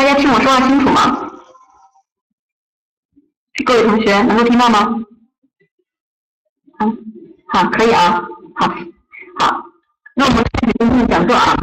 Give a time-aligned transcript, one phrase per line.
[0.00, 1.30] 大家听我说话清楚吗？
[3.66, 4.96] 各位同学能够听到吗？
[6.78, 6.98] 嗯，
[7.48, 8.24] 好，可以啊，
[8.54, 8.66] 好，
[9.38, 9.62] 好，
[10.16, 11.54] 那我们开始今天的讲座啊。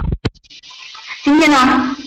[1.23, 1.57] 今天呢，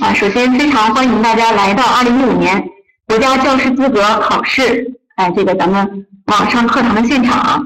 [0.00, 2.64] 啊，首先非常欢迎大家来到二零一五年
[3.08, 7.60] 国家教师资格考试，哎，这个咱们网上课堂的现场啊。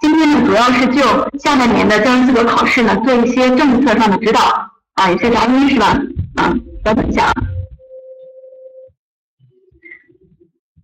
[0.00, 1.02] 今天呢，主要是就
[1.38, 4.40] 下半年的教师资格考试呢，做一些政策上的指导
[4.94, 5.88] 啊，有些杂音是吧？
[6.36, 6.50] 啊，
[6.84, 7.34] 稍等一下啊。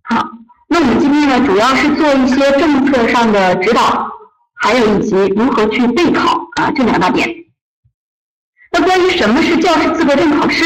[0.03, 0.29] 好，
[0.67, 4.09] 那我们今天呢，主要是做一些政策上的指导，
[4.55, 7.27] 还有以及如何去备考啊这两大点。
[8.71, 10.65] 那关于什么是教师资格证考试，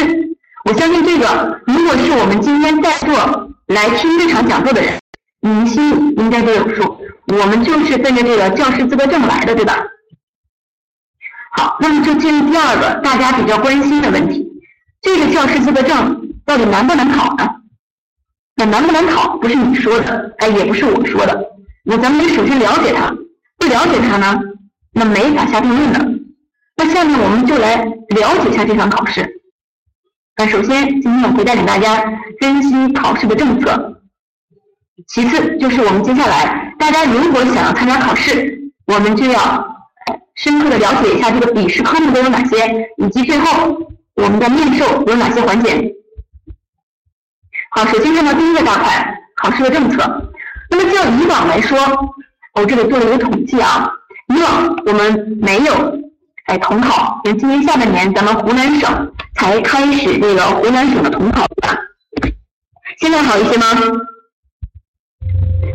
[0.65, 4.99] 我相信这个，如果是我们今天在座来听这场讲座的人，
[5.41, 6.97] 你心里应该都有数。
[7.27, 9.77] 我们就是奔着这个教师资格证来的，对吧？
[11.53, 14.42] 好，那么就进入第二个大家比较关心的问题：
[15.03, 17.47] 这个教师资格证到底难不难考呢？
[18.55, 21.51] 那难不难考不是你说的，哎，也不是我说的。
[21.83, 23.13] 那咱们得首先了解它，
[23.57, 24.39] 不了解它呢，
[24.93, 25.99] 那没法下定论的。
[26.77, 29.29] 那下面我们就来了解一下这场考试。
[30.37, 32.01] 那首先，今天我会带领大家
[32.39, 34.01] 分析考试的政策。
[35.07, 39.67] 其次，就是我们接下来大家如果想要参加考试，我们就要
[40.35, 43.77] 深刻的了解一下这个笔试科目都有哪些，以及最后
[44.15, 45.93] 我们的面授有哪些环节。
[47.71, 50.31] 好，首先看到第一个大块，考试的政策。
[50.69, 51.77] 那么就以往来说，
[52.53, 53.91] 我这里做了一个统计啊，
[54.27, 55.73] 以往我们没有
[56.45, 61.79] 哎统考，因为今年下半年咱们湖南省才开始这个湖南省的统考，对吧？
[62.99, 63.65] 现在好一些吗？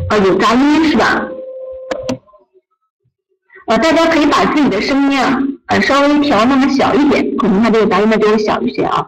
[0.09, 1.21] 啊，有杂音是吧？
[3.67, 5.37] 呃，大家可以把自己的声音啊，
[5.69, 9.07] 呃，稍微调那么小一点，可能它这个杂音呢就会小一些啊。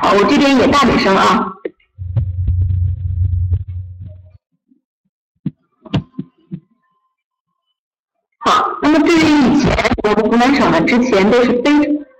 [0.00, 1.50] 好，我这边也大点声啊。
[8.38, 11.70] 好，那么对于以前我们湖南省呢，之前都是非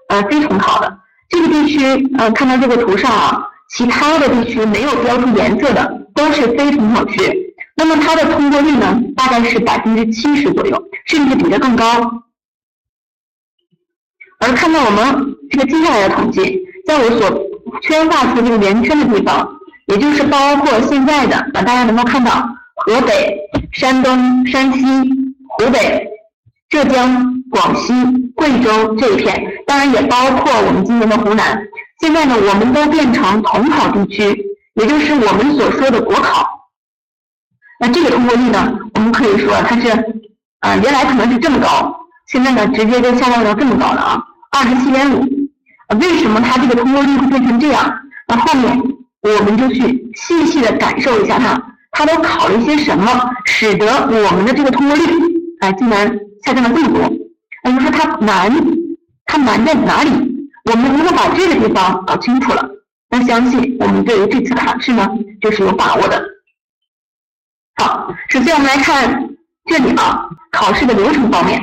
[0.09, 3.51] 呃非统考的，这个地区呃看到这个图上啊。
[3.69, 7.46] 其他的地区没有标出颜色的都是非统考区，
[7.77, 11.85] 那么它的通过率呢，大概是百分之七十左右，甚至比这更高。
[14.39, 17.47] 而看到我们这个接下来的统计，在我所
[17.83, 19.49] 圈画出这个圆圈的地方，
[19.87, 23.37] 也就是包括现在的啊，大家能够看到河北、
[23.73, 24.85] 山东、山西、
[25.49, 26.07] 湖北、
[26.71, 27.93] 浙江、广西、
[28.35, 31.63] 贵州这一片，当然也包括我们今年的湖南。
[32.01, 34.45] 现在呢，我们都变成统考地区，
[34.75, 36.56] 也就是我们所说的国考。
[37.79, 39.91] 那这个通过率呢，我们可以说它是，
[40.61, 41.95] 啊，原来可能是这么高，
[42.29, 45.25] 现在呢，直接就下降到这么高了啊，二十七点五。
[46.01, 47.93] 为什么它这个通过率会变成这样？
[48.29, 48.83] 那后面
[49.23, 55.05] 我们就去细细的感受一下它，它都考了一些什么，使得我们的这个通过率，
[55.61, 56.09] 啊，竟然
[56.45, 57.13] 下降了这么多。
[57.63, 58.53] 那就说它难，
[59.27, 60.11] 它难在哪里？
[60.65, 62.69] 我们如果把这个地方搞清楚了，
[63.11, 65.09] 那相信我们对于这次考试呢，
[65.41, 66.21] 就是有把握的。
[67.77, 69.29] 好，首先我们来看
[69.67, 71.63] 这里啊，考试的流程方面，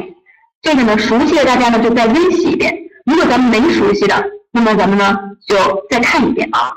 [0.62, 2.72] 这个呢熟悉的大家呢就再温习一遍。
[3.06, 5.58] 如果咱们没熟悉的，那么咱们呢就
[5.90, 6.72] 再看一遍啊。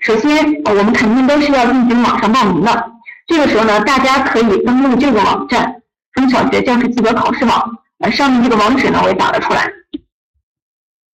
[0.00, 2.92] 首先，我们肯定都是要进行网上报名的。
[3.26, 5.82] 这个时候呢，大家可以登录这个网站——
[6.14, 7.78] 中小学教师资格考试网。
[7.98, 9.68] 呃，上面这个网址呢，我也打了出来。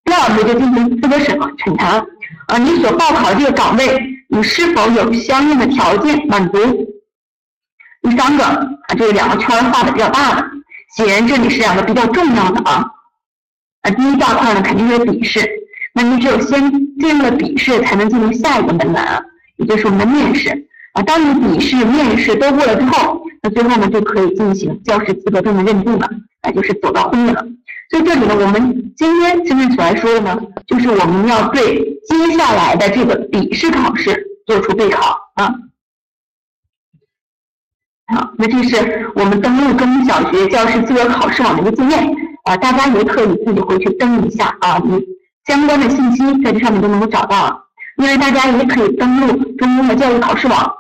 [0.05, 2.05] 第二步就进行资格审审查，
[2.49, 6.59] 啊，你所报考的这个岗位，你是否有相应的条件满足？
[8.03, 10.45] 第三个啊，这两个圈画的比较大的，
[10.97, 12.85] 显然这里是两个比较重要的啊。
[13.83, 15.41] 啊，第一大块呢肯定是笔试，
[15.95, 19.23] 那你只有先进入了笔试，才能进入下一个门槛啊，
[19.57, 20.51] 也就是我们的面试
[20.95, 21.03] 啊。
[21.03, 26.09] 当你笔试、面试都过了之后，那最后呢就可以进行教师资格证的认定了，
[26.43, 27.45] 啊，就是走到后面了。
[27.91, 31.79] 所以这里呢，我们今天现在所来说的呢，就是我们要对
[32.09, 35.53] 接下来的这个笔试考试做出备考啊。
[38.13, 42.15] 好，那这是我们登录中小学教师资格考试网的一个界面
[42.45, 45.03] 啊，大家也可以自己回去登一下啊，你
[45.47, 47.59] 相关的信息在这上面都能够找到。
[47.97, 50.73] 另外，大家也可以登录中公的教育考试网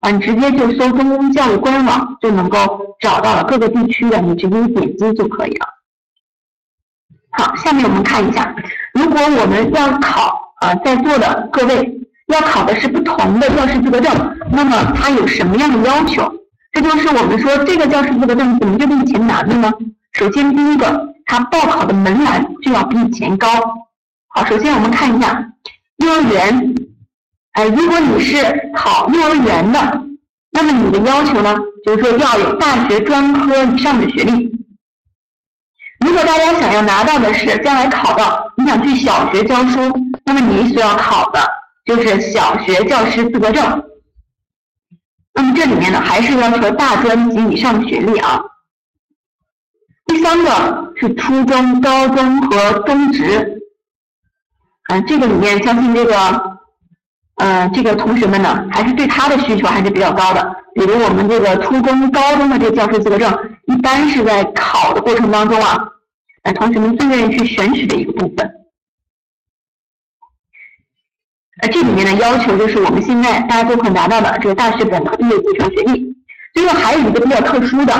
[0.00, 2.58] 啊，你直接就搜中公教育官网就能够
[3.00, 5.66] 找到了各个地区的，你直接点击就可以了。
[7.32, 8.54] 好，下面我们看一下，
[8.94, 16.32] 如果我们要考啊，在座的各位要考的是不同的教师资格证，那么它有什么样的要求？
[16.72, 19.72] 这就是我们说这个教师资格证怎么就比以前难了呢？
[20.12, 23.46] 首先，第一个它报考的门槛就要比以前高。
[24.28, 25.52] 好，首先我们看一下
[25.98, 26.74] 幼儿园，
[27.52, 30.02] 哎，如果你是考幼儿园的，
[30.50, 31.54] 那么你的要求呢，
[31.84, 34.50] 就是说要有大学专科以上的学历。
[36.00, 39.78] 如果大家想要拿到的是将来考到你想去小学教书，
[40.24, 41.40] 那么你所要考的
[41.84, 43.84] 就是小学教师资格证。
[45.34, 48.40] 那么这里面呢，还是要求大专及以上学历啊。
[50.06, 53.62] 第三个是初中、高中和中职，
[54.90, 56.58] 嗯，这个里面相信这个，
[57.36, 60.56] 呃，这个同学们呢，还是对他的需求还是比较高的。
[60.74, 63.32] 比如我们这个初中、高中的这个教师资格证，
[63.66, 65.78] 一般是在考的过程当中啊。
[66.42, 68.61] 呃，同学们最愿意去选取的一个部分。
[71.62, 76.12] 呃，这里面的要求就是我们现在大家都可拿到的这个大学本科毕业以上学历。
[76.52, 77.94] 最后还有一个比较特殊的，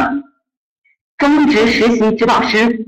[1.16, 2.84] 中职实习指导师。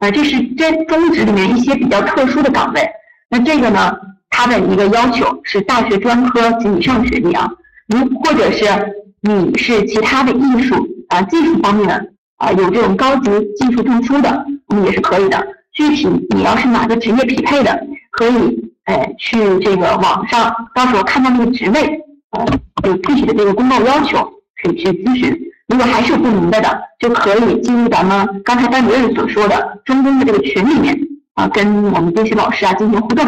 [0.00, 2.86] 啊，这是这中职里面一些比较特殊的岗位。
[3.30, 3.96] 那这个呢，
[4.28, 7.50] 它的一个要求是大学专科及以上学历啊。
[7.88, 8.66] 如或者是
[9.22, 10.76] 你是其他的艺术
[11.08, 12.10] 啊技术方面的。
[12.36, 15.46] 啊，有这种高级技术证书的，我们也是可以的。
[15.72, 22.00] 具体你要是哪个职业匹配的，可以哎去这个网上，到时候看到那个职位，
[22.30, 22.46] 呃，
[22.84, 24.30] 有具体的这个公告要求，
[24.62, 25.38] 可以去咨询。
[25.66, 30.94] 如果还是不明白的，就可以进入咱们刚才班主任所说的中公的这个群里面
[31.32, 33.26] 啊，跟我们这些老师啊进行互动，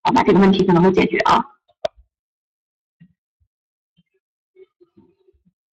[0.00, 1.44] 啊，把这个问题就能够解决啊。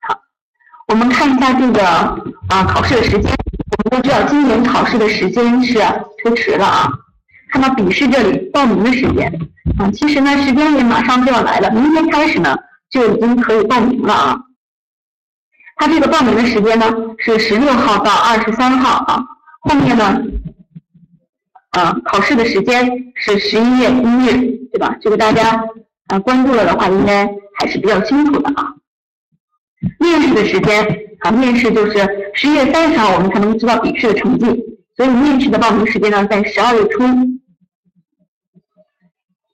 [0.02, 0.20] 好
[0.90, 1.88] 我们看一下这个
[2.50, 3.32] 啊考试的时间，
[3.86, 5.80] 我们都知道今年考试的时间是
[6.22, 6.92] 推迟了啊。
[7.52, 9.32] 看到笔试这里报名的时间
[9.78, 12.58] 啊，其实呢时间也马上就要来了，明天开始呢
[12.90, 14.40] 就已经可以报名了啊。
[15.76, 16.86] 它这个报名的时间呢
[17.18, 19.22] 是十六号到二十三号啊，
[19.62, 20.24] 后面呢
[21.72, 24.96] 啊考试的时间是十一月一日，对吧？
[25.02, 25.62] 这个大家
[26.08, 28.74] 啊关注了的话，应该还是比较清楚的啊。
[30.00, 30.88] 面试的时间
[31.20, 34.46] 啊，面试就是十一月三十号，我们才能知道笔试的成绩。
[34.96, 37.04] 所以面试的报名时间呢，在十二月初。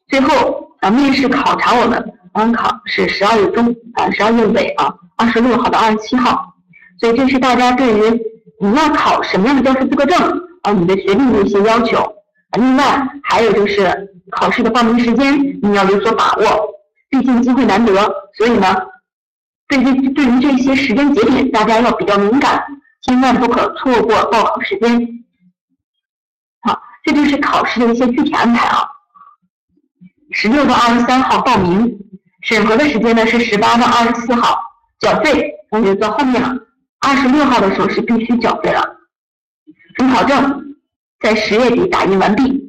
[0.07, 6.53] 最后啊，面试考察我们官考是十二月中啊，十二月尾啊，二十六号到二十七号。
[6.99, 8.21] 所以这是大家对于
[8.59, 10.19] 你要考什么样的教师资格证
[10.63, 12.13] 啊，你的学历的一些要求。
[12.57, 16.69] 另外还有就是考试的报名时间你要有所把握，
[17.09, 17.93] 毕竟机会难得，
[18.37, 18.75] 所以呢。
[19.69, 22.63] 对于对于这些时间节点，大家要比较敏感，
[23.01, 25.05] 千万不可错过报考时间。
[26.61, 28.87] 好，这就是考试的一些具体安排啊。
[30.31, 31.97] 十六到二十三号报名，
[32.41, 34.57] 审核的时间呢是十八到二十四号，
[34.99, 36.55] 缴费同学在后面了。
[36.99, 38.83] 二十六号的时候是必须缴费了。
[39.95, 40.75] 准考证
[41.19, 42.63] 在十月底打印完毕。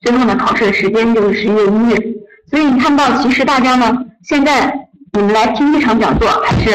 [0.00, 2.14] 最后呢，考试的时间就是十一月一日。
[2.50, 4.04] 所以你看到，其实大家呢。
[4.22, 6.70] 现在你们来听这场讲座还是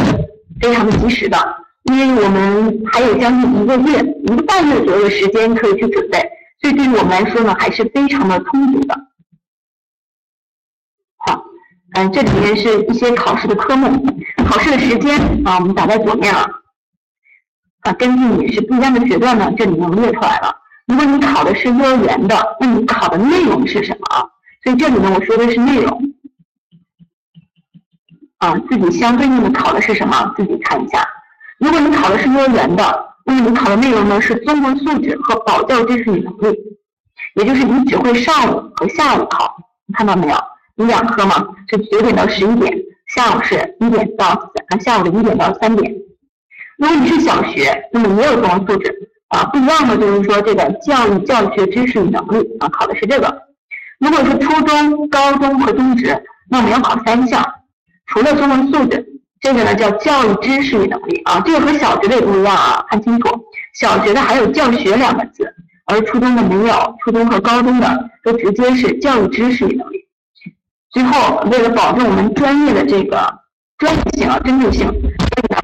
[0.62, 1.38] 非常的及时的，
[1.86, 6.24] 因为我们还有将近一个月、一个半月左右的时间可以去准备，
[6.62, 8.96] 所以对于我们来说呢，还是非常的充足的。
[11.18, 11.44] 好，
[11.94, 13.88] 嗯，这里面是一些考试的科目，
[14.46, 16.46] 考试的时间啊，我们打在左面了。
[17.82, 20.54] 啊，根据你是不一样的学段呢，这里面列出来了。
[20.86, 24.30] 如果你考的是幼儿园的，那你考的内容是什么？
[24.64, 26.14] 所以这里呢，我说的是内容。
[28.40, 30.34] 啊，自己相对应的考的是什么？
[30.36, 31.08] 自己看一下。
[31.58, 36.60] 如果你考的是幼儿园的，那么你考的内容呢是综合素质和保教知识与能力，
[37.36, 39.56] 也就是你只会上午和下午考，
[39.94, 40.36] 看到没有？
[40.78, 45.94] 有两科嘛，是九点到十一点，下午是一点到啊下午的一点到三点。
[46.80, 53.44] 如果你是小学，那么也有综合素质啊，不一样的就是说这个教育教学知识与能力啊，考的是这个。
[54.00, 56.20] 如果是初中、高中和中职，
[56.50, 57.46] 那我们要考三项。
[58.08, 59.06] 除了综合素质，
[59.42, 63.30] 这个呢叫教育知识与能力啊，这个和小学的也不一样啊，看清楚。
[63.74, 65.50] 小学的还有教学两个字，
[65.86, 70.06] 而初中的没有，初中和高中的都直接是教育知识与能力。
[70.92, 73.34] 最后，为了保证我们专业的这个
[73.78, 75.60] 专业性啊、针对性，所以呢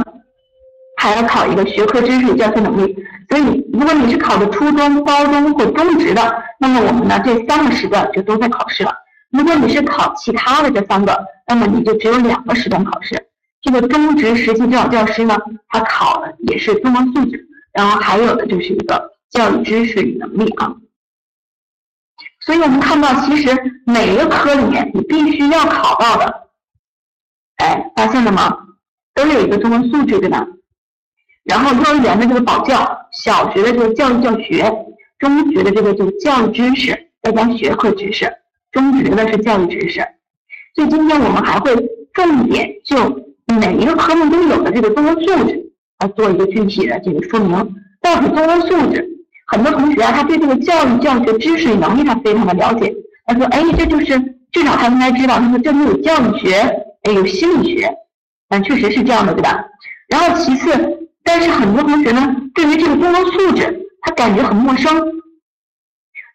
[0.97, 2.95] 还要考一个学科知识与教学能力。
[3.27, 8.93] 所以，如果你是考的初中、高中或中职的，那么我们呢这三个时段就都在考试了。
[9.31, 13.21] 如果你是考其他的这三个，那么你就只有两个时段考试。
[13.65, 15.35] 这个中职实习指导教师呢，
[15.69, 20.75] 他考的也是综合素质，然后还有的就是一个教育知识与能力啊。
[22.41, 23.49] 所以我们看到，其实
[23.87, 26.47] 每一个科里面你必须要考到的，
[27.55, 28.55] 哎，发现了吗？
[29.15, 30.45] 都有一个综合素质，对吧？
[31.43, 34.71] 然后幼儿园的这个保教，小学的这个教育教学，
[35.17, 38.31] 中学的这个这个教育知识，再加学科知识，
[38.71, 40.05] 中职的是教育知识。
[40.75, 41.75] 所以今天我们还会
[42.13, 42.97] 重点就
[43.47, 47.51] 每一个科目都有的这个综合素质来做一个具体的这个说明。
[48.01, 49.07] 到底综合素质，
[49.47, 52.93] 很多同学啊，他对这个教育教学知识能力他非常的了解。
[53.25, 54.19] 他说，哎，这就是
[54.51, 56.53] 至少他应该知道，他说这里有教育学，
[57.03, 57.91] 哎，有心理学，
[58.49, 59.63] 嗯，确实是这样的，对吧？
[60.07, 60.71] 然后其次，
[61.23, 64.93] 但是很多同学呢，对于这个综合素质，他感觉很陌生。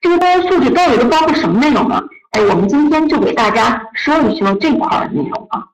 [0.01, 2.03] 这个综合素质到底都包括什么内容呢？
[2.33, 5.65] 哎，我们今天就给大家说一说这块的内容啊。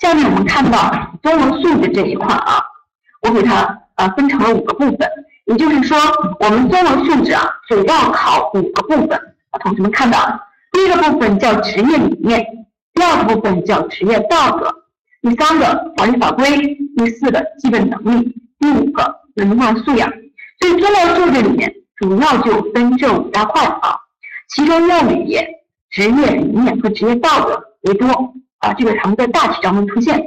[0.00, 0.90] 下面我们看到
[1.22, 2.62] 综合素质这一块啊。
[3.22, 4.98] 我给它啊分成了五个部分，
[5.46, 5.98] 也就是说，
[6.38, 9.18] 我们综合素质啊主要考五个部分
[9.50, 9.58] 啊。
[9.60, 10.38] 同学们看到，
[10.70, 12.46] 第一个部分叫职业理念，
[12.94, 14.72] 第二个部分叫职业道德，
[15.22, 16.56] 第三个法律法规，
[16.96, 20.08] 第四个基本能力，第五个文化素养。
[20.60, 23.96] 所以综合素质里面主要就分这五大块啊，
[24.50, 25.36] 其中要以
[25.90, 28.08] 职业理念和职业道德为多
[28.58, 30.20] 啊，这个常在大题当中出现。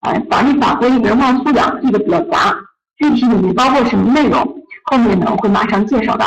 [0.00, 2.54] 啊，法律法规、文化素养这个比较杂，
[2.98, 4.38] 具体里面包括什么内容，
[4.84, 6.26] 后面呢我会马上介绍到。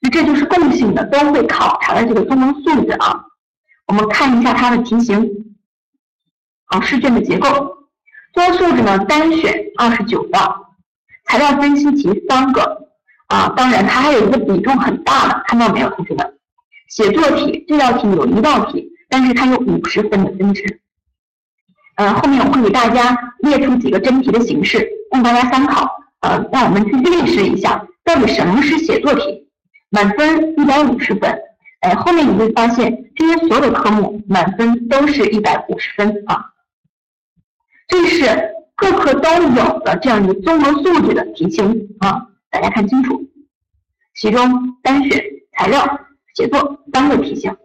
[0.00, 3.24] 那这就是共性的，都会考察的这个综合素质啊。
[3.86, 5.30] 我们看一下它的题型，
[6.66, 7.48] 好，试卷的结构。
[8.32, 10.74] 综合素质呢，单选二十九道，
[11.26, 12.88] 材料分析题三个
[13.28, 13.52] 啊。
[13.56, 16.34] 当然，它还有一个比重很大的，看到没有，同学们？
[16.88, 20.80] 写作题这道题有一道题，但是它有五十分的分值。
[21.96, 25.98] 呃，后面我会给大家列出几个真题的形式，供大家参考。
[26.20, 29.48] 呃，让我们去认识一下，到底什么是写作题？
[29.90, 31.38] 满分一百五十分。
[31.80, 36.52] 哎，后面你会发现，这些所有的科目满分都是一百五十分啊。
[37.88, 43.22] 这是各科都有的这样一个综合素质的题型啊，大家看清楚。
[44.14, 45.24] 其中单选、
[45.56, 46.00] 材料、
[46.34, 47.56] 写作三个题型。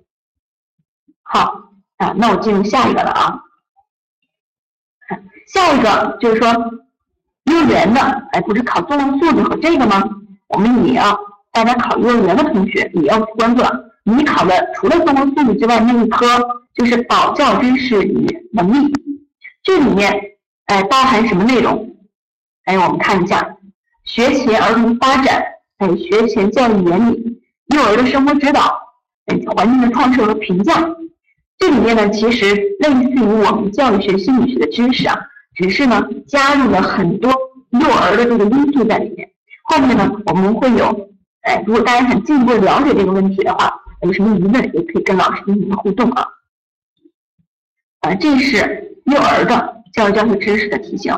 [1.36, 3.38] 好啊，那我进入下一个了啊。
[5.54, 6.50] 下一个就是说，
[7.44, 8.00] 幼儿园的，
[8.32, 10.02] 哎，不是考综合素质和这个吗？
[10.48, 11.20] 我们也要
[11.52, 13.70] 大家考幼儿园的同学也要去关注了。
[14.06, 16.26] 你考的除了综合素质之外，那一科
[16.74, 18.94] 就是保教知识与能力，
[19.62, 20.18] 这里面
[20.68, 21.98] 哎包含什么内容？
[22.64, 23.58] 哎，我们看一下，
[24.06, 25.44] 学前儿童发展，
[25.80, 27.42] 哎，学前教育原理，
[27.76, 28.80] 幼儿的生活指导，
[29.26, 30.74] 哎，环境的创设和评价。
[31.58, 35.16] 这里面呢，其实类似于我们教育学、心理学的知识啊。
[35.56, 37.32] 只是呢，加入了很多
[37.70, 39.30] 幼儿的这个因素在里面。
[39.64, 41.10] 后面呢，我们会有，
[41.44, 46.28] 哎，如果大家想进一步了解这个问题的话，有什么疑问也可以跟老师进行互动啊。
[48.02, 51.14] 啊，这是幼儿的教育教学知识的题型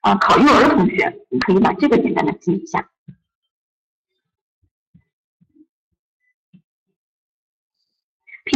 [0.00, 0.16] 啊。
[0.16, 2.84] 考幼儿的同学，你可以把这个简单的记一下。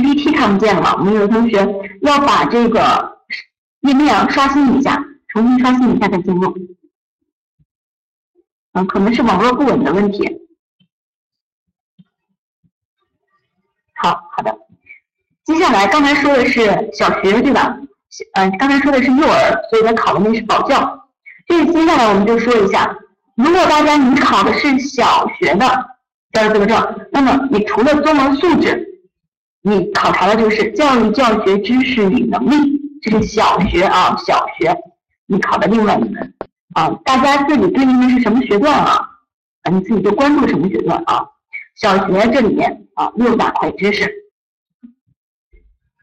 [0.00, 1.58] PPT 看不见了，我们有的同学
[2.02, 3.18] 要把这个
[3.80, 5.04] 页面刷新一下。
[5.28, 6.52] 重新刷新一下再进入，
[8.72, 10.28] 嗯，可能是网络不稳的问题。
[13.94, 14.52] 好好的，
[15.44, 17.78] 接下来刚才说的是小学对吧？
[18.34, 21.08] 嗯，刚才说的是幼儿，所以他考的那是保教。
[21.46, 22.98] 这接下来我们就说一下，
[23.36, 25.90] 如果大家你考的是小学的
[26.32, 28.89] 教师资格证，那么你除了综合素质，
[29.62, 34.74] 你考察的就是教育教学知识与能力，这是小学啊，小学。
[35.26, 36.34] 你考的另外一门
[36.74, 39.06] 啊，大家自己对应的是什么学段啊？
[39.62, 41.24] 啊，你自己就关注什么学段啊？
[41.76, 44.10] 小学这里面啊，六大块知识，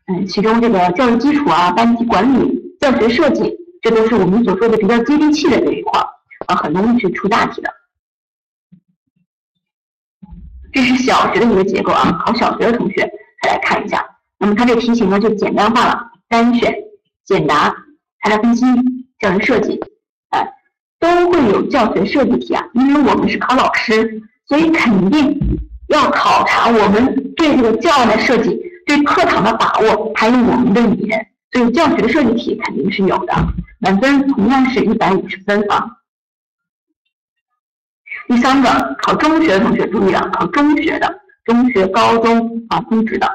[0.06, 6.00] 嗯，其中这个教育基础啊、班级管理、教学设计，这都是我们所说的比较接地气的这一块
[6.46, 7.74] 啊，很容易去出大题的。
[10.72, 13.10] 这是小学的一个结构啊，考小学的同学
[13.48, 14.06] 来看一下。
[14.38, 16.72] 那么它这个题型呢就简单化了，单选、
[17.26, 17.76] 简答、
[18.22, 18.66] 材料分析。
[19.20, 19.80] 教学设计，
[20.30, 20.48] 哎，
[21.00, 22.64] 都会有教学设计题啊。
[22.74, 25.36] 因为我们是考老师，所以肯定
[25.88, 31.28] 要考察我们对这个教案的设计、对课堂的把握，还有我们的语言。
[31.52, 33.34] 所以教学设计题肯定是有的，
[33.80, 35.84] 满分同样是一百五十分啊。
[38.28, 43.26] 第三个，考中学的同学注意了，考中学的，中学、高中啊，中职的。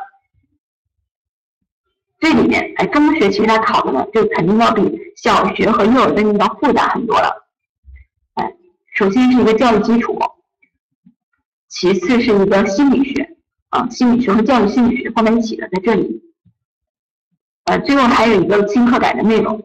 [2.21, 4.83] 这里面，哎，中学其实它考的呢，就肯定要比
[5.17, 7.49] 小学和幼儿的要复杂很多了。
[8.35, 8.53] 哎，
[8.95, 10.19] 首先是一个教育基础，
[11.69, 13.35] 其次是一个心理学
[13.71, 16.23] 啊，心理学和教育心理学放在一起的，在这里。
[17.65, 19.59] 呃，最后还有一个新课改的内容，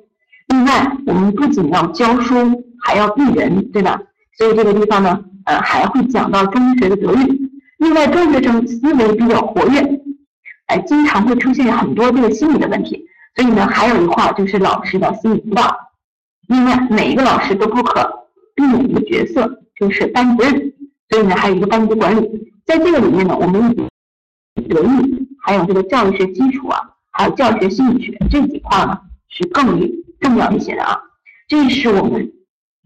[0.47, 4.01] 另外，我们不仅要教书，还要育人，对吧？
[4.37, 7.46] 所以这个地方呢，呃，还会讲到中学的德育。
[7.77, 10.01] 另外，中学生思维比较活跃，
[10.65, 13.05] 哎，经常会出现很多这个心理的问题。
[13.35, 15.77] 所以呢，还有一块就是老师的心理辅导。
[16.47, 20.73] 另外，每一个老师都不可避免一个角色，就是班主任。
[21.09, 22.51] 所以呢，还有一个班级管理。
[22.65, 23.75] 在这个里面呢，我们
[24.67, 26.81] 德育，还有这个教育学基础啊，
[27.11, 30.99] 还有教学心理学这几块呢，是更为重要一些的啊。
[31.47, 32.33] 这是我们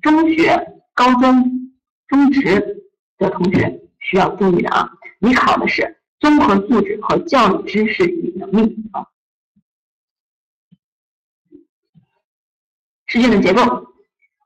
[0.01, 1.71] 中学、高中、
[2.07, 2.83] 中职
[3.17, 3.80] 的同学
[4.11, 4.91] 需要注意的啊。
[5.19, 9.07] 你考的是综合素质和教育知识与能力啊。
[13.05, 13.87] 试卷的结构，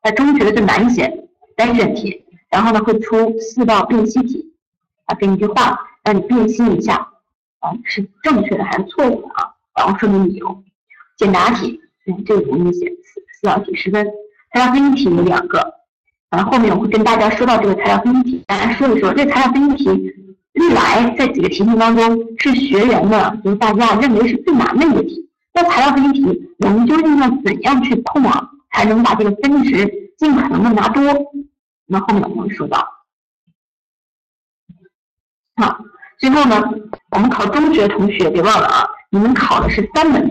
[0.03, 4.53] 在中学的就难一些，单选题，然后呢会出四道辨析题。
[5.05, 6.95] 啊，给你一句话，让你辨析一下，
[7.59, 9.55] 啊，是正确的还是错误的啊？
[9.75, 10.63] 然后说明理由。
[11.17, 14.05] 简答题，嗯，这个容易写，四四道题十分。
[14.51, 15.74] 材料分析题有两个，
[16.31, 19.13] 然后后面我会跟大家说到这个材料分析题，大家说一说。
[19.13, 20.13] 这材料分析题
[20.53, 25.29] 历来在几个题目当中是学员的，就是大家认为是最难的一个题。
[25.53, 31.03] 那材料分析题，我们究竟要怎样去碰啊，才能把这个分值尽可能的拿多？
[31.85, 32.85] 那后面我们会说到。
[35.57, 35.77] 好，
[36.19, 36.61] 最后呢，
[37.11, 40.29] 我们考中学同学别忘了啊，你们考的是三门，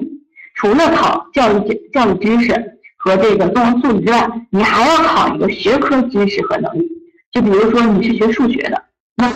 [0.55, 2.74] 除了考教育教育知识
[3.05, 6.89] 和这个综合素质之外，你还要考一个学科知识和能力。
[7.31, 8.83] 就比如说你是学数学的，
[9.17, 9.31] 那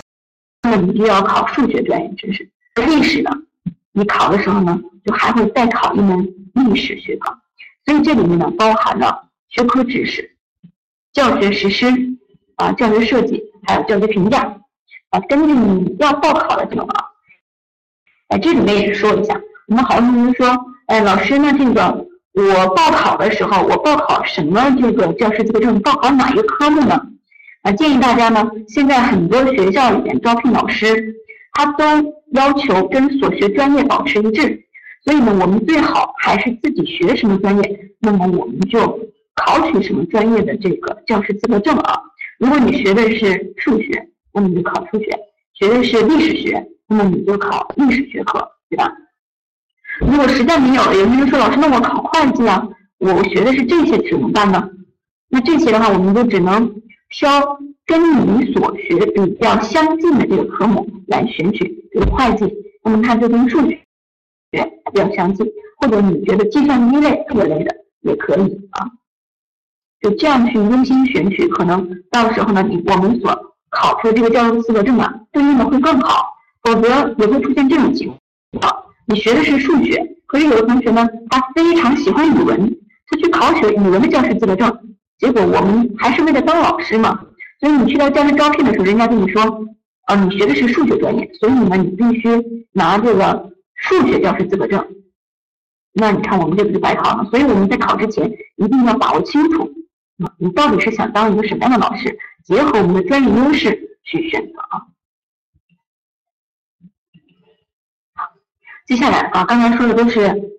[0.63, 2.49] 那你就要考数学专业知识。
[2.87, 3.29] 历史的，
[3.91, 7.37] 你考的时候呢，就还会再考一门历史学科。
[7.85, 10.35] 所以这里面呢，包含了学科知识、
[11.13, 11.87] 教学实施
[12.55, 14.57] 啊、教学设计，还有教学评价。
[15.11, 16.89] 啊，根据你要报考的情况，
[18.29, 19.39] 哎，这里面也是说一下。
[19.67, 20.57] 我们好多同学说，
[20.87, 22.07] 哎，老师，那这个
[22.47, 25.79] 我报考的时候，我报考什么这个教师资格证？
[25.81, 26.99] 报考哪一个科目呢？
[27.63, 31.15] 啊，建议大家呢，现在很多学校里面招聘老师，
[31.53, 31.83] 他都
[32.33, 34.63] 要求跟所学专业保持一致，
[35.03, 38.79] 所以呢，我们最好还是自己学什么专业，那么我们就
[39.35, 41.99] 考取什么专业的这个教师资格证啊。
[42.37, 44.05] 如果你学的是数学。
[44.31, 45.09] 那么你就考数学，
[45.55, 48.93] 学的是历史学，那么你就考历史学科，对吧？
[49.99, 52.67] 如果实在没有，有同学说老师，那我考会计啊，
[52.99, 54.69] 我学的是这些，怎么办呢？
[55.29, 62.45] 那这些的话，我们就只能挑跟你所学比较相近的这个科目来选取，比如会计，
[62.83, 63.79] 那么它就跟数学
[64.51, 65.45] 比较相近，
[65.77, 68.87] 或者你觉得计算机类这类的也可以啊，
[70.01, 78.07] 就这样去优先选取，可能到时候呢，你我们所考出的这个教师资格证啊，对应的会更好，否则也会出现这种情
[78.59, 78.85] 况。
[79.09, 87.25] 你学的是数学，可是有的同学呢，他非常喜欢语文，他去考取语文的教师资格证，结果我们还是为了当老师嘛，
[87.59, 89.65] 所以你去到教师招聘的时候，人家跟你说，
[90.05, 92.29] 啊，你学的是数学专业，所以呢，你必须
[92.71, 94.87] 拿这个数学教师资格证。
[95.93, 97.27] 那你看我们这不就白考了？
[97.31, 99.73] 所以我们在考之前一定要把握清楚，
[100.37, 102.15] 你到底是想当一个什么样的老师？
[102.45, 104.85] 结合我们的专业优势去选择啊。
[108.13, 108.31] 好，
[108.89, 110.49] 接下来啊，刚才说的都是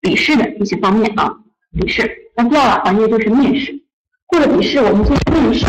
[0.00, 1.34] 笔试的一些方面啊，
[1.72, 2.08] 笔试。
[2.36, 3.82] 那第二个环节就是面试。
[4.26, 5.66] 过了笔试，我们进行面试。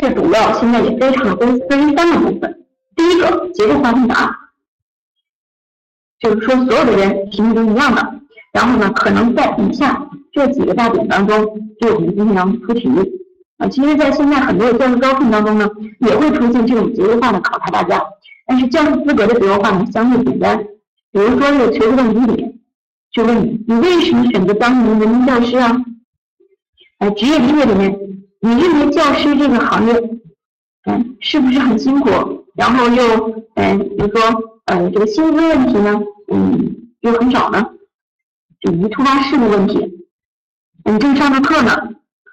[0.00, 2.64] 面试主要现在也非常的分分三个部分。
[2.96, 4.34] 第一个结构化问答，
[6.18, 8.20] 就是说所有的人题目都一样的，
[8.54, 11.46] 然后呢，可能在以下这几个大点当中，
[11.78, 12.88] 对我们进行出题。
[13.58, 18.02] 啊，其实，在现在很多的教师招聘当中呢，也会出现这种结构化的考察大家。
[18.46, 20.66] 但是教师资格的结构化呢，相对简单。
[21.14, 22.58] 比如说这个求职问题里面，
[23.12, 25.80] 就问你，你为什么选择当一名人民教师啊？
[26.98, 27.96] 呃，职业理解里面，
[28.40, 29.92] 你认为教师这个行业，
[30.86, 32.10] 嗯，是不是很辛苦？
[32.56, 34.20] 然后又，嗯，比如说，
[34.64, 37.64] 呃，这个薪资问题呢，嗯，又很少呢？
[38.62, 39.78] 以及突发事故问题，
[40.84, 41.90] 你正上着课呢？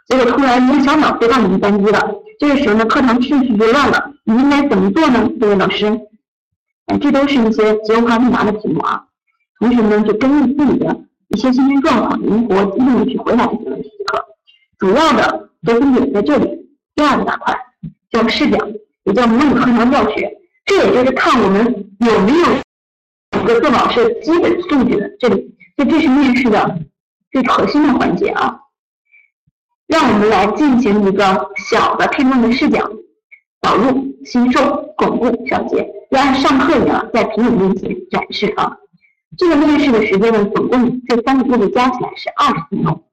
[0.07, 2.01] 结果突然一个小鸟飞到你们班级了，
[2.39, 5.29] 这个时候呢，课堂秩序就乱了，你应该怎么做呢？
[5.39, 5.85] 这位老师，
[6.87, 9.03] 哎，这都是一些结构化问答的题目啊。
[9.59, 14.25] 同学们就根据自己的一些心情状况，灵活机动的去回答这些问题即可。
[14.79, 16.67] 主要的得分点在这里。
[16.95, 17.55] 第二个大块
[18.09, 18.59] 叫试讲，
[19.03, 21.63] 也叫模拟课堂教学，这也就是看我们
[21.99, 25.09] 有没有一个做老师基本素质的。
[25.19, 26.79] 这里，这这是面试的
[27.31, 28.57] 最核心的环节啊。
[29.87, 32.89] 让我们来进行一个小的片段的试讲，
[33.61, 38.77] 导入、新收、巩固小结，要按上课一样在评委面前展示啊。
[39.37, 43.03] 这个面试的时间呢，总共这三个步骤加起来是二十分钟。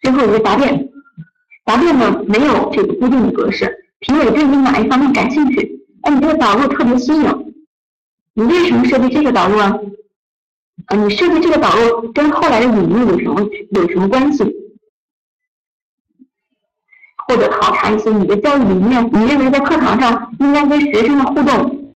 [0.00, 0.88] 最后一个答辩，
[1.64, 7.54] 答辩呢没有这个固定的格式，评委对你哪一方面感兴趣，哎，你这个导入特别新颖，
[8.34, 9.76] 你为什么设计这个导入啊？
[10.86, 14.44] 啊，你设计这个导入跟后来的引入有什么有什么关系？
[17.28, 21.94] 或者考察一些你的教育理念，你认为在课堂上应该跟学生的互动，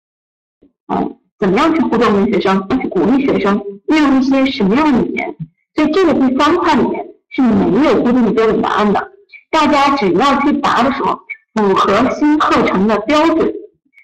[0.87, 5.37] 嗯，怎么样去互动跟学生，要去鼓励学生，运用一些什么样的语言？
[5.75, 9.13] 所以这个第三块里面是没有固定的标准答案的，
[9.51, 11.19] 大家只要去答的时候
[11.55, 13.53] 符合新课程的标准，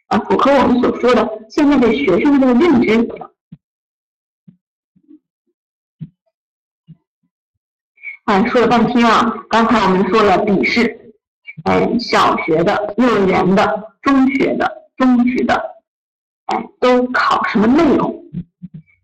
[0.08, 3.08] 啊，符合我们所说的现在的学生的这个认知。
[8.24, 10.98] 啊，说了半天啊，刚才我们说了笔试。
[11.64, 15.54] 哎，小学的、幼儿园的、中学的、中职的，
[16.46, 18.24] 哎，都考什么内容？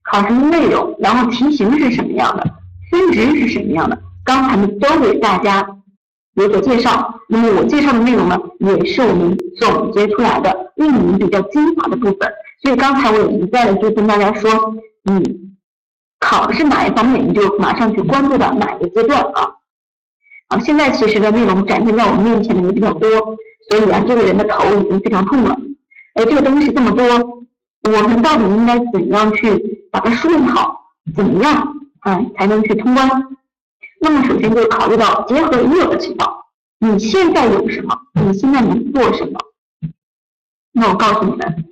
[0.02, 0.96] 考什么内容？
[0.98, 2.44] 然后题型是什么样的？
[2.90, 3.98] 分值是什么样的？
[4.24, 5.66] 刚才呢都给大家
[6.34, 7.14] 有所介绍。
[7.28, 12.32] 那么我介绍的内容呢，也是我们总结出来的一名比较精华的部分。
[12.62, 14.50] 所以刚才我也一再的就跟大家说，
[15.04, 15.22] 嗯，
[16.18, 19.54] 考的是哪一方面，你就马上去关注到哪一个阶段啊。
[20.48, 23.08] 啊，现在其实的内容展现在我们面前的也比较多，
[23.68, 25.56] 所以啊，这个人的头已经非常痛了。
[26.14, 27.04] 哎，这个东西这么多，
[27.82, 30.74] 我们到底应该怎样去把它梳理好？
[31.14, 31.74] 怎么样，
[32.06, 33.08] 嗯，才能去通关？
[34.00, 36.34] 那么首先就考虑到结合已有的情况，
[36.78, 37.94] 你现在有什么？
[38.14, 39.38] 你现在能做什么？
[40.72, 41.64] 那我告诉你们，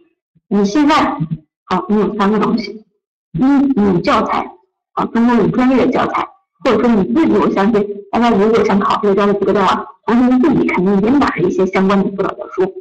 [0.48, 1.18] 你现在
[1.64, 2.84] 好，你有三个东西：
[3.32, 4.50] 一，你有教材，
[4.92, 6.28] 啊，中国有专业的教材。
[6.66, 12.74] 或者说你自己，我相信大家如果想考这个专业资格证啊，同学们自己肯定也买了一些相关的辅导教书。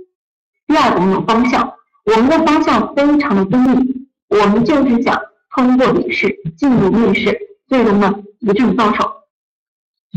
[0.65, 1.71] 第二个，我们有方向，
[2.05, 5.21] 我们的方向非常的坚定，我们就是想
[5.55, 9.03] 通过笔试进入面试，最终呢一证到手。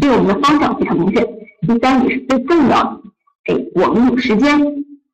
[0.01, 1.23] 所以我们的方向非常明确。
[1.67, 3.01] 第三也是最重要的，
[3.49, 4.59] 哎，我们有时间，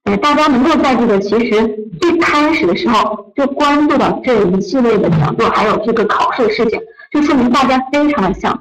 [0.05, 6.81] 哎，大家能够在这个其实最开始的时候就关注到这一系列的讲座，还有这个考试的事情。
[7.15, 8.61] 就说明大家非常的想，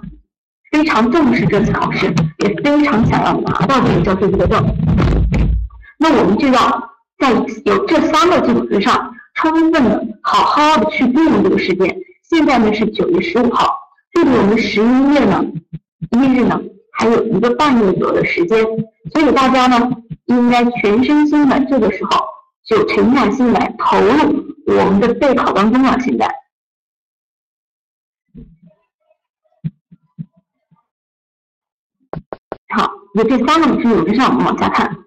[0.72, 4.64] 非常重视这次考试，也非常想要拿到这个教师资格证。
[5.98, 11.98] 那我们就要在有这三个基础之上，充分的好好的去利用这个时间。
[12.30, 13.76] 现在呢是九月十五号，
[14.14, 15.44] 距离我们十一月呢
[16.12, 16.62] 一日呢
[16.92, 18.64] 还有一个半月左右的时间，
[19.14, 19.90] 所以大家呢
[20.26, 22.24] 应该全身心的这个时候
[22.68, 26.00] 就沉下心来投入我们的备考当中了。
[26.00, 26.43] 现在。
[32.76, 34.98] 好，有这三个基础之上，我们往下看，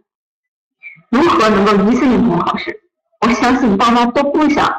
[1.11, 2.81] 如何能够一次性通过考试？
[3.21, 4.71] 我相信大家都不想，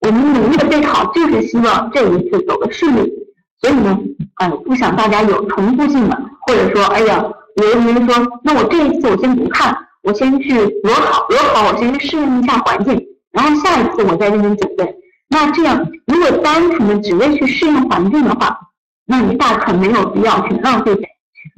[0.00, 3.12] 我们努力的备考，就是希望这一次走的顺利。
[3.60, 3.96] 所以呢，
[4.36, 7.24] 哎，不想大家有重复性的，或者说，哎呀，
[7.56, 13.00] 有的同学说，那我这一次我先不看，我先去裸考，裸考我先去适应一下环境，
[13.30, 14.96] 然后下一次我再认真准备。
[15.28, 18.58] 那这样，如果单纯的只为去适应环境的话，
[19.06, 20.92] 那你大可没有必要去浪费。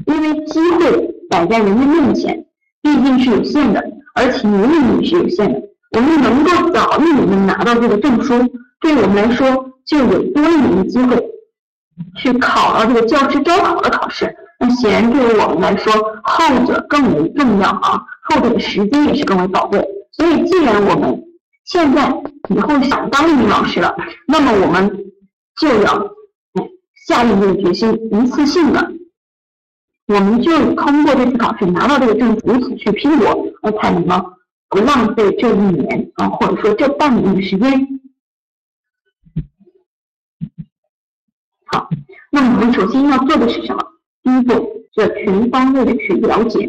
[0.06, 2.46] 因为机会摆在人的面前，
[2.82, 3.82] 毕竟是有限的，
[4.14, 5.60] 而且年龄也是有限的。
[5.92, 8.34] 我们能够早一年拿到这个证书，
[8.80, 11.30] 对我们来说就有多一点的机会
[12.16, 14.34] 去考到这个教师招考的考试。
[14.58, 15.92] 那显然对于我们来说，
[16.22, 19.84] 后者更为重要啊，后者的时间也是更为宝贵。
[20.12, 21.22] 所以，既然我们
[21.64, 22.08] 现在
[22.50, 23.94] 以后想当一名老师了，
[24.26, 25.04] 那么我们
[25.60, 26.08] 就要
[27.06, 28.92] 下定这个决心，一次性的。
[30.06, 34.22] 我们就通过这次考试拿到这个证，如此去拼搏，而才能呢
[34.68, 38.00] 不浪费这一年啊，或者说这半年的时间。
[41.64, 41.88] 好，
[42.30, 43.82] 那我们首先要做的是什么？
[44.22, 46.68] 第一步，要全方位的去了解，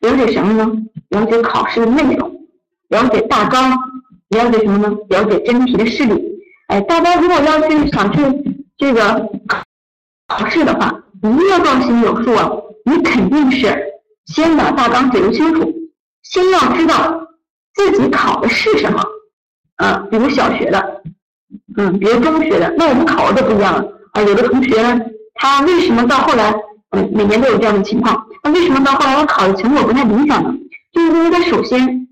[0.00, 0.72] 了解什么呢？
[1.10, 2.48] 了解考试的内容，
[2.88, 3.70] 了解大纲，
[4.30, 4.92] 了解什么呢？
[5.08, 6.20] 了解真题的事例。
[6.66, 8.20] 哎，大家如果要去想去
[8.76, 9.30] 这个
[10.26, 11.04] 考试的话。
[11.22, 12.50] 一定要告心有数啊！
[12.84, 13.76] 你肯定是
[14.26, 15.72] 先把大纲解读清楚，
[16.22, 17.26] 先要知道
[17.74, 19.02] 自己考的是什么。
[19.78, 21.02] 嗯，比如小学的，
[21.76, 24.22] 嗯，比如中学的，那我们考的都不一样了啊。
[24.22, 25.00] 有的同学呢，
[25.34, 26.54] 他为什么到后来，
[26.90, 28.26] 嗯，每年都有这样的情况？
[28.42, 30.54] 那为什么到后来我考的成果不太理想呢？
[30.92, 32.08] 就是因为他首先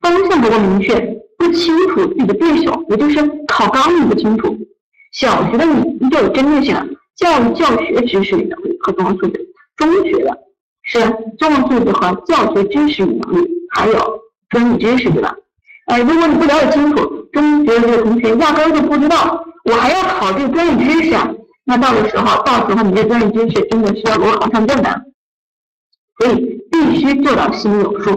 [0.00, 0.98] 方向不够明确，
[1.38, 4.56] 不清楚自己的对手，也就是考纲你不清楚。
[5.12, 6.84] 小学的你，你就有针对性了。
[7.16, 10.38] 教育教学知识与能力和综合素质，中学的
[10.82, 11.00] 是
[11.38, 15.34] 综合素质和教学知识与能力，还有专业知识，对吧？
[15.86, 21.32] 呃，如果你不了解清楚，中学的这个同学压根就不知道，我还要考这个专业知识啊，
[21.64, 25.02] 那到的时候，到时候你的专业知识真的是要裸考上阵的，
[26.18, 28.10] 所以必须做到心里有数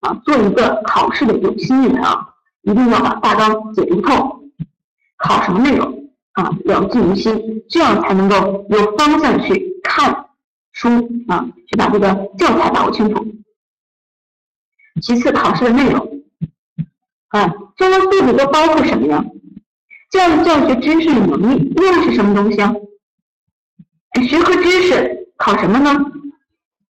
[0.00, 2.28] 啊，做一个考试的有心人啊，
[2.62, 4.40] 一定要把大纲解读透，
[5.18, 5.99] 考什么内容
[6.32, 10.26] 啊，了尽于心，这样才能够有方向去看
[10.72, 10.88] 书
[11.28, 13.26] 啊，去把这个教材把握清楚。
[15.02, 16.22] 其次，考试的内容，
[17.28, 19.24] 啊，中文素质都包括什么呀？
[20.10, 22.74] 教育教学知识与能力又是什么东西啊？
[24.28, 26.12] 学科知识考什么呢？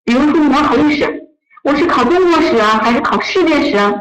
[0.04, 1.28] 比如说你要考历史，
[1.62, 3.92] 我是考中国史啊，还是考世界史啊？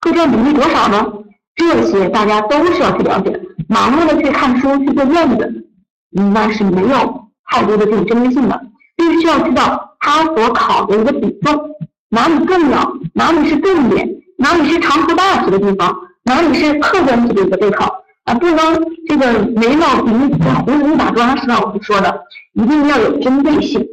[0.00, 1.12] 各占比例多少呢？
[1.54, 3.40] 这些大家都是要去了解。
[3.68, 5.66] 盲目的去看书去做卷子，
[6.10, 8.60] 那是没有太多的这种针对性的。
[8.96, 11.70] 必须要知道它所考的一个比重，
[12.08, 18.04] 哪里重要，哪里是重点，哪里是长途大题的地方，哪里是客观题的一个备考。
[18.24, 21.60] 啊，不能这个没脑子胡胡里打桩，是吧？
[21.60, 22.24] 我们说的，
[22.54, 23.86] 一定要有针对性。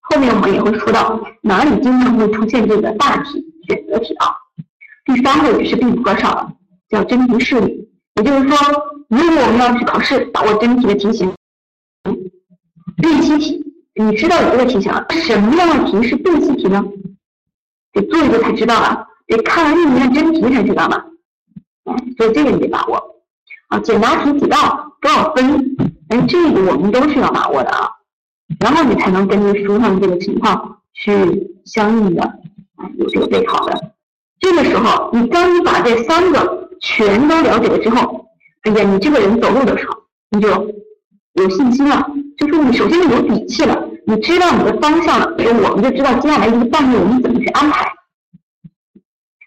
[0.00, 4.26] 后面我们也会说到哪里经常会出现这个大题、选择题啊。
[5.04, 6.52] 第三个也是必不可少的，
[6.88, 7.88] 叫真题示例。
[8.14, 8.56] 也就是说，
[9.08, 11.32] 如果我们要去考试，把握真题的题型，
[12.96, 13.62] 辨析题，
[13.94, 16.84] 你知道有这个题型，什么样的题是辨析题呢？
[17.92, 21.04] 得做一个才知道啊，得看完一年真题才知道嘛。
[22.16, 23.22] 所以这个你得把握
[23.68, 25.76] 啊，简答题几道多少分？
[26.08, 27.88] 哎，这个我们都是要把握的啊。
[28.58, 31.12] 然后你才能根据书上的这个情况去
[31.64, 33.94] 相应的啊有这个备考的。
[34.40, 38.26] 这个时候，你当你把这三个全都了解了之后，
[38.62, 39.96] 哎呀，你这个人走路的时候
[40.30, 40.48] 你就
[41.34, 47.92] 有信心了，就说你首先是有底气了，你知道你的方向了，所以我们就知道接下来一个半月你怎么去安排。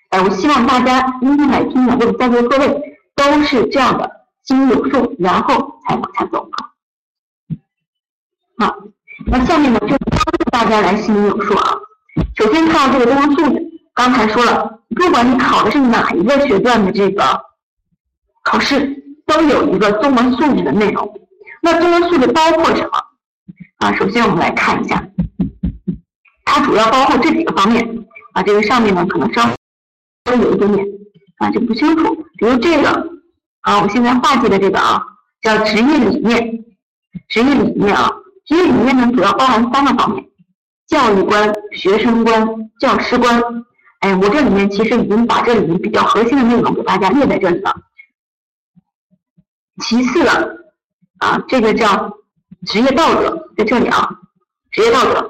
[0.10, 4.10] 哎，我希望大家今天来听的，或者在座各位都是这样的，
[4.44, 6.72] 心里有数，然后才往下走啊。
[8.58, 8.76] 好，
[9.28, 11.78] 那下面呢就帮助大家来心里有数啊。
[12.36, 17.24] 首先看到这个中文素质，刚才说了，不管你考的是哪一个学段的这个
[18.44, 21.20] 考试，都有一个中文素质的内容。
[21.62, 22.92] 那中文素质包括什么
[23.78, 23.94] 啊？
[23.94, 25.06] 首先我们来看一下，
[26.46, 28.42] 它主要包括这几个方面啊。
[28.42, 29.50] 这个上面呢可能稍。
[30.30, 30.86] 微有一点点
[31.40, 32.16] 啊，就不清楚。
[32.38, 32.90] 比如这个
[33.62, 35.02] 啊，我现在画记的这个啊，
[35.42, 36.64] 叫职业理念。
[37.28, 38.10] 职业理念啊，
[38.46, 40.24] 职业理念呢，主要包含三个方面：
[40.88, 42.48] 教育观、学生观、
[42.80, 43.42] 教师观。
[44.02, 47.74] 哎，我这里面其实已经把这里面比较核心的内容给大家列在这里了。
[49.82, 50.66] 其次的
[51.20, 52.18] 啊，这个叫
[52.66, 54.10] 职业道德，在这里啊，
[54.72, 55.30] 职业道德。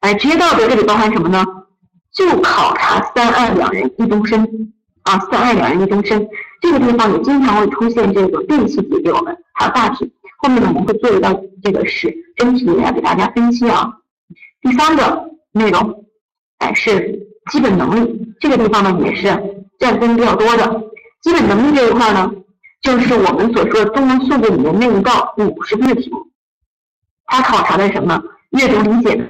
[0.00, 1.44] 哎，职业道德这里包含什么呢？
[2.12, 6.26] 就考察三爱两人一终身啊，三爱两人一终身
[6.60, 10.12] 这个地方也经常会出现这个辨析题给我们，还有大题。
[10.38, 13.92] 后面呢我们会做一道这个是真题来给大家分析啊。
[14.62, 16.06] 第三个内容，
[16.58, 19.26] 哎是基本能力，这个地方呢也是
[19.78, 20.82] 占分比较多的。
[21.20, 22.30] 基本能力这一块呢，
[22.80, 26.26] 就是我们所说的中文素质里面那一道五十分的题目，
[27.26, 28.22] 它考察的什么？
[28.50, 29.28] 阅读理解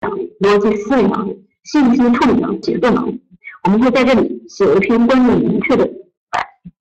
[0.00, 1.42] 能力、逻辑思维能力。
[1.64, 3.20] 信息处理能力、写作能力，
[3.64, 5.84] 我们会在这里写一篇关于明确的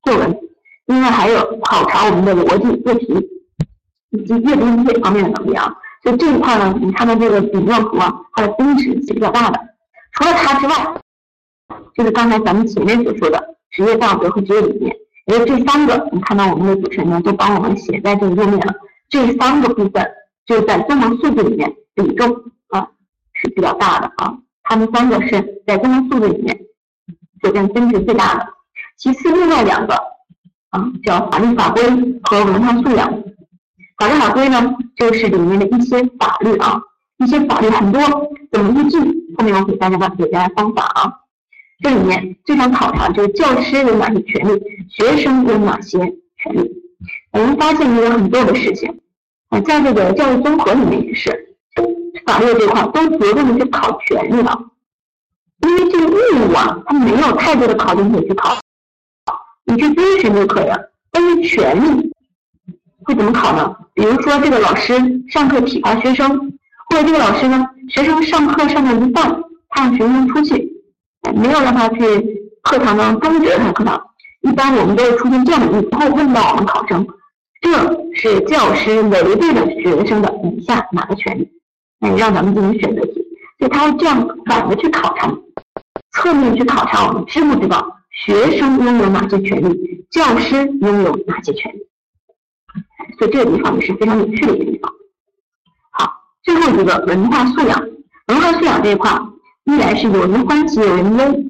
[0.03, 0.38] 作文。
[0.85, 3.07] 另外还有考察我们的逻辑做题
[4.11, 5.75] 以及阅读理解方面的能力啊。
[6.03, 9.59] 就这一块呢，你看到这个笔状图啊，它的分值是比较大的。
[10.15, 10.73] 除了它之外，
[11.93, 18.73] 就是刚才咱们前面所说的职业道德和职业理念，因为这三个，你看到我们的主持人呢，都帮我们写在这个页面了。
[19.10, 20.12] 这三个部分
[20.45, 22.34] 就在综合素质里面比重
[22.69, 22.88] 啊
[23.34, 24.38] 是比较大的啊。
[24.63, 26.58] 他们三个是在综合素质里面
[27.41, 28.47] 所占分值最大的，
[28.97, 29.95] 其次另外两个
[30.69, 31.84] 啊叫法律法规
[32.23, 33.13] 和文化素养。
[33.97, 36.82] 法律法规呢，就是里面的一些法律啊，
[37.17, 38.01] 一些法律很多
[38.51, 39.24] 怎么依据？
[39.38, 41.13] 后面我给大家给大家方法啊。
[41.84, 45.98] 这里面最常考察就是教师有哪些权利，学生有哪些
[46.38, 46.71] 权利。
[47.32, 49.00] 我们发现一个很多的事情
[49.50, 51.41] 啊，在这个教育综合里面也是。
[52.26, 54.60] 法律这块都着重的去考权利了，
[55.62, 58.58] 因为这个义务啊，它没有太多的考点可以去考，
[59.65, 60.91] 你去遵循就可以了。
[61.12, 62.12] 但是权利
[63.04, 63.76] 会怎么考呢？
[63.93, 64.95] 比如说这个老师
[65.30, 66.58] 上课体罚学生，
[66.89, 70.71] 或者这个老师呢，学生上课上到一半，他让学生出去，
[71.36, 71.98] 没有让他去
[72.62, 74.02] 课堂呢终止他的课堂。
[74.41, 77.06] 一般我们都会出现这样的例子，后问到我们考生，
[77.62, 81.50] 这是教师违背了学生的以下哪个权利？
[82.02, 83.26] 哎，让咱们进行选择题，
[83.60, 85.34] 所以他会这样反的去考察，
[86.12, 91.80] 侧面去考察我们知不知道学生拥有哪些权利，教师拥有哪些权利。
[93.17, 94.91] 所以这个地方也是非常有趣的一个地方。
[96.45, 97.88] 最后一个文化素养，
[98.27, 99.12] 文化素养这一块
[99.65, 101.43] 依然是有人欢喜有人忧。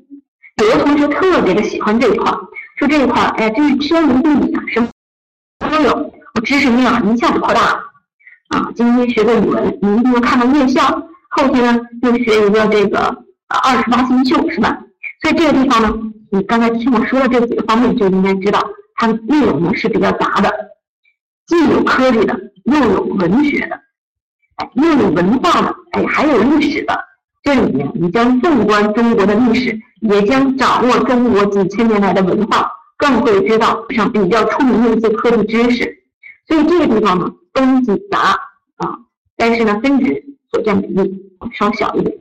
[0.56, 2.32] 有的同学特别的喜欢这一块，
[2.80, 4.88] 说这一块，哎，这是天文地理啊，什么
[5.70, 6.14] 都有，
[6.46, 7.80] 知识面啊一下子扩大了。
[8.50, 10.82] 啊，今天学个语文，明天又看到夜校，
[11.32, 13.00] 后天呢又学一个这个
[13.50, 14.80] 二十八星宿，是吧？
[15.22, 15.94] 所以这个地方呢，
[16.32, 20.50] 你刚才听我说的这几个方面，就应该知道它的内容呢是比较杂的，
[21.48, 23.78] 既有科技的，又有文学的，
[24.56, 26.98] 哎，又有文化的，哎，还有历史的。
[27.44, 35.98] 这里面你将纵观中国的历史，也将掌握中国几千年来的文化，更会知道上比较出名的一些科技知识。
[36.48, 38.20] 所以这个地方呢，东西杂
[38.78, 38.98] 啊，
[39.38, 42.18] 但是呢，分值所占比例稍小一点。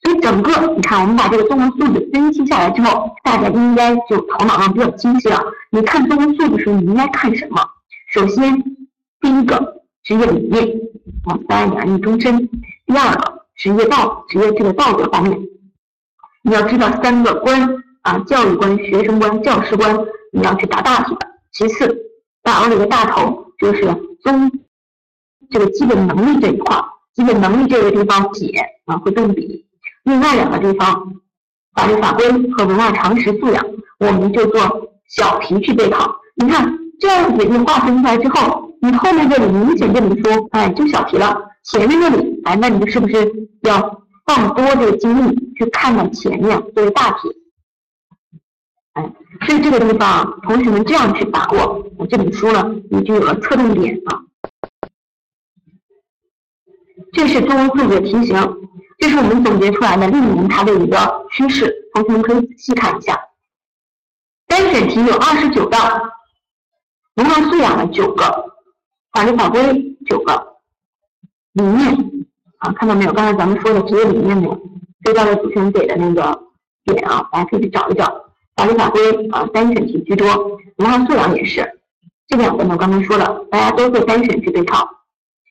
[0.00, 5.40] 所以整个你看，我们把这个综合素质分析下来之后，大家应该就头脑上比较清晰了。
[5.70, 7.60] 你看综合素质的时候，你应该看什么？
[8.08, 8.62] 首先，
[9.20, 10.66] 第一个职业理念，
[11.24, 12.38] 啊，三两一终身；
[12.86, 15.38] 第二个职业道，职业这个道德方面，
[16.42, 17.68] 你要知道三个观
[18.02, 19.98] 啊，教育观、学生观、教师观，
[20.32, 21.26] 你要去答大题的。
[21.52, 21.96] 其次，
[22.42, 23.84] 把握了一个大头，就是
[24.22, 24.50] 综
[25.50, 26.76] 这个基本能力这一块，
[27.14, 28.52] 基本能力这个地方解
[28.86, 29.66] 啊会动笔。
[30.04, 31.14] 另外两个地方，
[31.74, 33.64] 法律法规和文化常识素养，
[33.98, 34.60] 我们就做
[35.08, 36.14] 小题去备考。
[36.36, 41.50] 你看这样子你划分出来之后，你后面这里明显这里说，哎，就小题了。
[41.64, 47.28] 前面这里，哎，那你是不是要放多这个精力去看到前面作为大题？
[48.94, 49.12] 哎，
[49.46, 54.22] 所以这个地方，同学们这样去把握我这本书呢，你就有了侧重点啊。
[57.12, 58.36] 这是综合素质的题型。
[58.98, 63.16] 这是我们总结出来的历年它的一个趋势，同学们可以仔细看一下。
[64.48, 65.78] 单选题有二十九道，
[67.14, 68.47] 文化素养的九个，
[69.18, 70.32] 法律法规九个，
[71.54, 71.92] 理念
[72.58, 73.12] 啊，看到没有？
[73.12, 74.56] 刚才咱们说的职业理念没有？
[75.02, 76.40] 对照着主持人给的那个
[76.84, 78.04] 点啊，大家可以去找一找。
[78.54, 80.28] 法律法规啊，单选题居多，
[80.76, 81.68] 文化素养也是。
[82.28, 84.88] 这两个呢，刚才说了，大家都会单选去备考。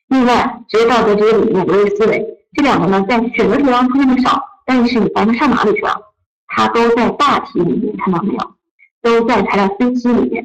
[0.08, 2.26] 另外，职业道德、职业理念、逻辑思维。
[2.54, 5.94] 这两个呢，在选择题当中出现的少，但是你把它上哪里去了？
[6.46, 8.54] 它都在大题里面，看到没有？
[9.02, 10.42] 都在材料分析里面。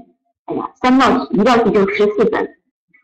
[0.48, 2.50] 哎呀，三道题，一道题就十四分，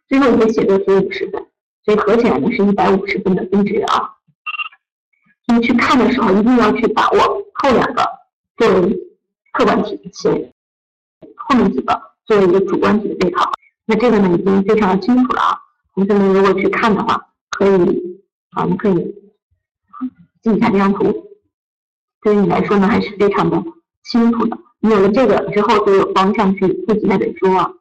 [0.09, 1.45] 最后一个写作题五十分，
[1.85, 4.15] 所以合起来呢是一百五十分的分值啊。
[5.47, 7.19] 你去看的时候，一定要去把握
[7.53, 8.03] 后两个
[8.57, 8.99] 作为
[9.53, 10.51] 客观题，前
[11.37, 13.49] 后面几个作为一个主观题的备考。
[13.85, 15.57] 那这个呢已经非常清楚了啊。
[15.93, 18.09] 同学们如果去看的话，可以。
[18.53, 18.95] 啊，我们可以
[20.41, 21.03] 记一下这张图，
[22.23, 23.63] 对于你来说呢还是非常的
[24.03, 24.57] 清楚的。
[24.79, 27.71] 你有了这个之后，就有方向去复习那本书啊。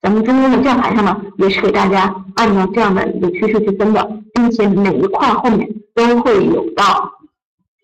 [0.00, 7.12] 咱们中间的教材上呢，也是给大家按照这样的一个趋势去分的，并且每一块后面都会有到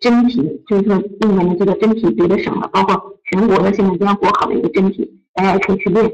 [0.01, 6.11] 真题，就是说今年的这个真题，别的省的，包括全国的现在将国考的一个真题，大家可以去练。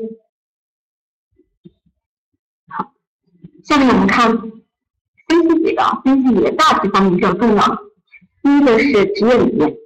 [2.68, 2.92] 好，
[3.64, 4.52] 下面我们看。
[5.28, 7.62] 分析几个，分析几个大题方面比较重要。
[8.42, 9.76] 第一个是职业理念，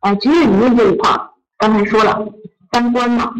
[0.00, 1.10] 哎，职业理念这一块，
[1.58, 2.26] 刚才说了
[2.72, 3.34] 三观嘛，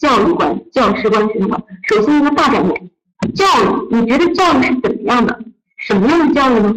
[0.00, 1.62] 教育观、教师观、学生观。
[1.82, 2.90] 首先一个大概念，
[3.34, 5.38] 教育，你觉得教育是怎么样的？
[5.76, 6.74] 什么样的教育呢？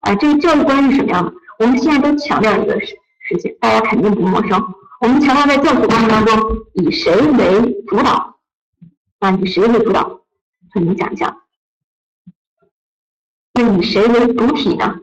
[0.00, 1.34] 哎，这个教育观是什么样的？
[1.58, 2.86] 我们现在都强调一个事
[3.28, 4.62] 事情，大家肯定不陌生。
[5.00, 6.40] 我们强调在教学过程当中，
[6.74, 8.36] 以谁为主导？
[9.18, 10.20] 啊，以谁为主导？
[10.72, 11.36] 跟你们讲一下。
[13.54, 15.00] 那以谁为主体呢？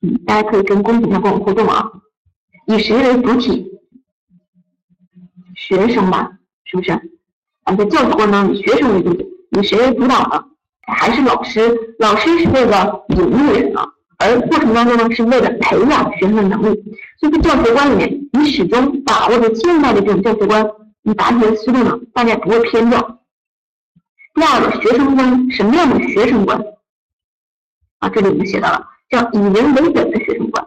[0.00, 1.92] 嗯，大家可以跟公屏上跟我互动啊。
[2.68, 3.65] 以谁为主体？
[5.56, 6.30] 学生吧，
[6.64, 6.92] 是不是？
[7.64, 10.44] 啊，在教学过程中以学生为主体，以谁为主导呢？
[10.86, 11.96] 还是老师？
[11.98, 13.84] 老师是为了引路人啊，
[14.18, 16.84] 而过程当中呢，是为了培养学生的能力。
[17.18, 20.64] 所以在教学观里面，你始终把握着现代的这种教学观，
[21.02, 23.20] 你答题的思路呢，大家不会偏掉。
[24.34, 26.62] 第二个，学生观，什么样的学生观？
[27.98, 30.64] 啊，这里我们写到了叫以人为本的学生观，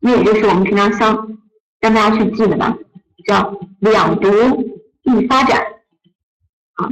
[0.00, 1.38] 那也就是我们平常想
[1.80, 2.76] 让大家去记的吧，
[3.28, 4.26] 叫两读
[5.02, 5.60] 一发展，
[6.76, 6.86] 啊，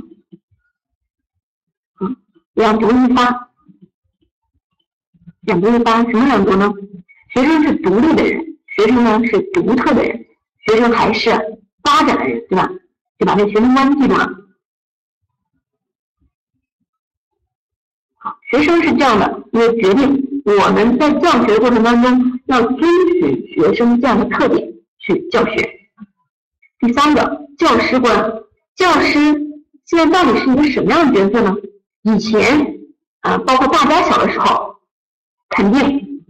[1.95, 2.12] 啊，
[2.53, 3.49] 两读一发，
[5.41, 6.70] 两读一发，什么两读呢？
[7.32, 10.26] 学生是独立的人，学生呢是独特的人，
[10.66, 11.30] 学生还是
[11.82, 12.70] 发展的人，对吧？
[13.18, 14.30] 就把这学生观记住了。
[18.51, 22.78] 学生是这样的，一个决定我们在教学过程当中要遵
[23.20, 25.72] 循学生这样的特点去教学。
[26.87, 28.14] 第三个教师观，
[28.76, 29.18] 教师
[29.87, 31.53] 现在到底是一个什么样的角色呢？
[32.03, 32.78] 以前
[33.22, 34.76] 啊，包括大家小的时候，
[35.49, 36.22] 肯定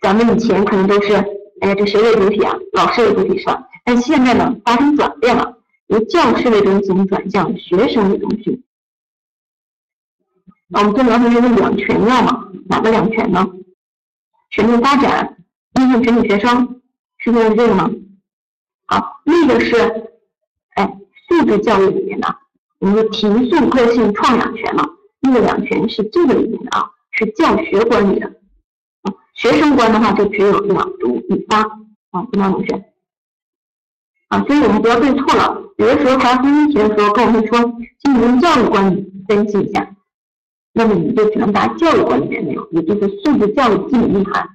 [0.00, 1.12] 咱们以前可能都是，
[1.60, 2.54] 哎，这谁为主体啊？
[2.72, 3.64] 老师为主体是吧？
[3.84, 8.62] 但现在呢，发生转变了，由教师为中心转向学生为中心。
[10.68, 12.46] 那我们做描述就是两全要嘛？
[12.68, 13.44] 哪个两全呢？
[14.50, 15.36] 全面发展，
[15.80, 16.80] 应用全体学生，
[17.18, 17.90] 是不是这个吗？
[18.88, 19.76] 好，那个是，
[20.74, 22.36] 哎，素质教育里面的，
[22.78, 24.82] 我们的提速个性创两全嘛？
[25.20, 28.26] 那个两全是这个里面的啊，是教学管理的。
[29.02, 31.60] 啊，学生观的话就只有朗读一发
[32.12, 32.92] 啊，对吗，同学？
[34.28, 35.62] 啊，所以我们不要对错了。
[35.76, 37.58] 有的时候答分析题的时候跟我们说，
[37.98, 39.94] 请你用教育观分析一下，
[40.72, 44.48] 那么你就只能答教育观里面内容，也就是素质教育基本内涵，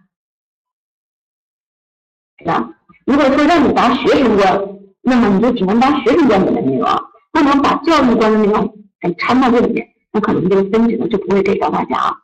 [2.40, 2.70] 是吧？
[3.06, 4.62] 如果说让你答学生观，
[5.02, 6.90] 那么你就只能答学生观里的内容，
[7.32, 12.16] 不能把教育观的内容给掺到这里面，那可能这个分值呢就不会给到大家啊。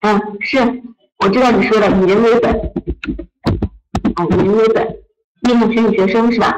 [0.00, 0.58] 嗯，是，
[1.18, 2.52] 我知道你说的以人为本，
[4.14, 4.98] 啊，以人为本，
[5.42, 6.54] 面向全体学生是吧？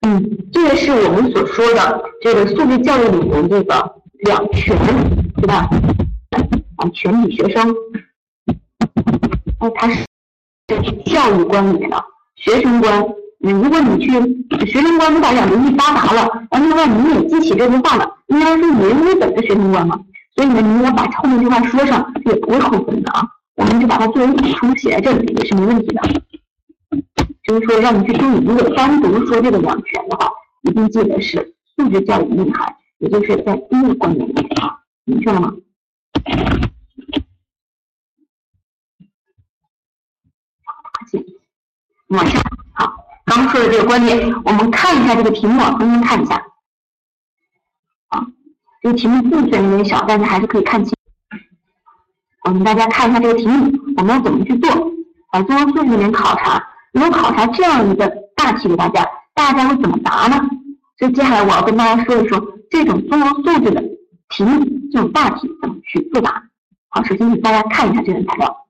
[0.00, 4.76] 嗯，这个是我们所说的这个素质教育里面这个两全，
[5.36, 5.68] 对吧？
[6.76, 7.72] 啊，全体学生。
[9.58, 10.04] 哎，它是
[11.04, 12.04] 教育观里面的
[12.36, 13.04] 学生观。
[13.44, 14.10] 嗯，如果你去
[14.66, 19.98] 学生观，你把两个一发达了，然后让你也记起这句话了，应该是以人为本的学生观嘛。
[20.34, 23.26] 所以呢，你要把后面这句话说上，也不会扣分的啊。
[23.56, 26.02] 我们就把它作为补充写在这里也是没问题的。
[27.44, 30.28] 就是说，让你去注意，如果单独说这个两全的话，
[30.62, 35.54] 一定记得是素质教育内涵，也就是在第一个观点里面啊，明确了吗？
[42.08, 42.40] 往下，
[42.74, 42.92] 好，
[43.26, 46.36] 刚说的这个观点，我们看一下这个题目，重新看一下。
[48.08, 48.26] 啊，
[48.82, 50.94] 这个题目字虽然有点小，但是还是可以看清。
[52.44, 54.70] 我们大家看一下这个题目，我们要怎么去做？
[55.30, 60.48] 啊综合素质里面考察，如果考察这样一个大题给大家，大家会怎么答呢？
[60.98, 63.82] 所以接下来我要跟大家说一说这种综合素质的
[64.30, 66.42] 题目，这种大题怎么去作答。
[66.88, 68.67] 好，首先请大家看一下这份材料。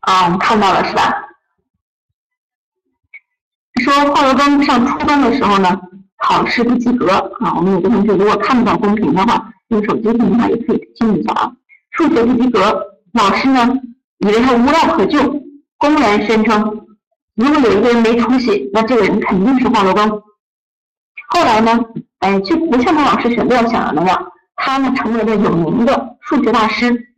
[0.00, 1.26] 啊，我们看到了是吧？
[3.82, 5.80] 说华罗庚上初中的时候呢，
[6.18, 7.54] 考试不及格啊。
[7.56, 11.52] 我们有的同学如果看不到公屏的话，用手机听的话也可以听一下啊。
[11.92, 12.82] 数学不及格，
[13.12, 13.78] 老师呢
[14.18, 15.42] 以为他无药可救，
[15.78, 16.86] 公然宣称，
[17.34, 20.22] 如果有一个人没出息，那这个人肯定是华罗庚。
[21.28, 21.80] 后来呢，
[22.18, 27.14] 哎，就不像他老师所料想的那样，他呢成为了有名的数学大师。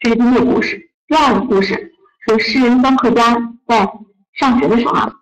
[0.00, 0.89] 这是第一个故事。
[1.10, 1.92] 第二个故事
[2.24, 3.36] 说，诗人张克家
[3.66, 3.92] 在
[4.32, 5.12] 上学的时候啊，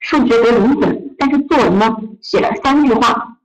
[0.00, 3.36] 数学得零分，但是作文呢写了三句话，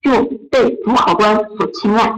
[0.00, 2.14] 就被主考官所青睐。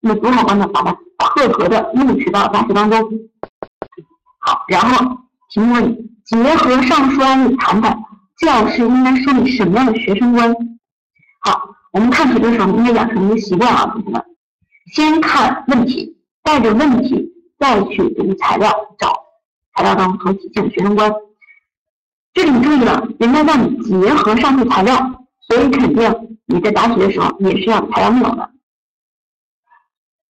[0.00, 3.00] 那么主考官呢，把他赫合的录取到大学当中。
[4.40, 5.18] 好，然后
[5.50, 7.96] 题目问，结合上述案例谈谈，
[8.38, 10.52] 教师应该树立什么样的学生观？
[11.42, 14.24] 好，我们看题的时候应该养成一个习惯啊，同学们，
[14.92, 17.33] 先看问题，带着问题。
[17.58, 19.12] 再去读材料，找
[19.74, 21.12] 材料当中所体现的学生观。
[22.32, 24.96] 这里注意了，人家让你结合上述材料，
[25.40, 28.50] 所以肯定你在答题的时候也是要材料内容的。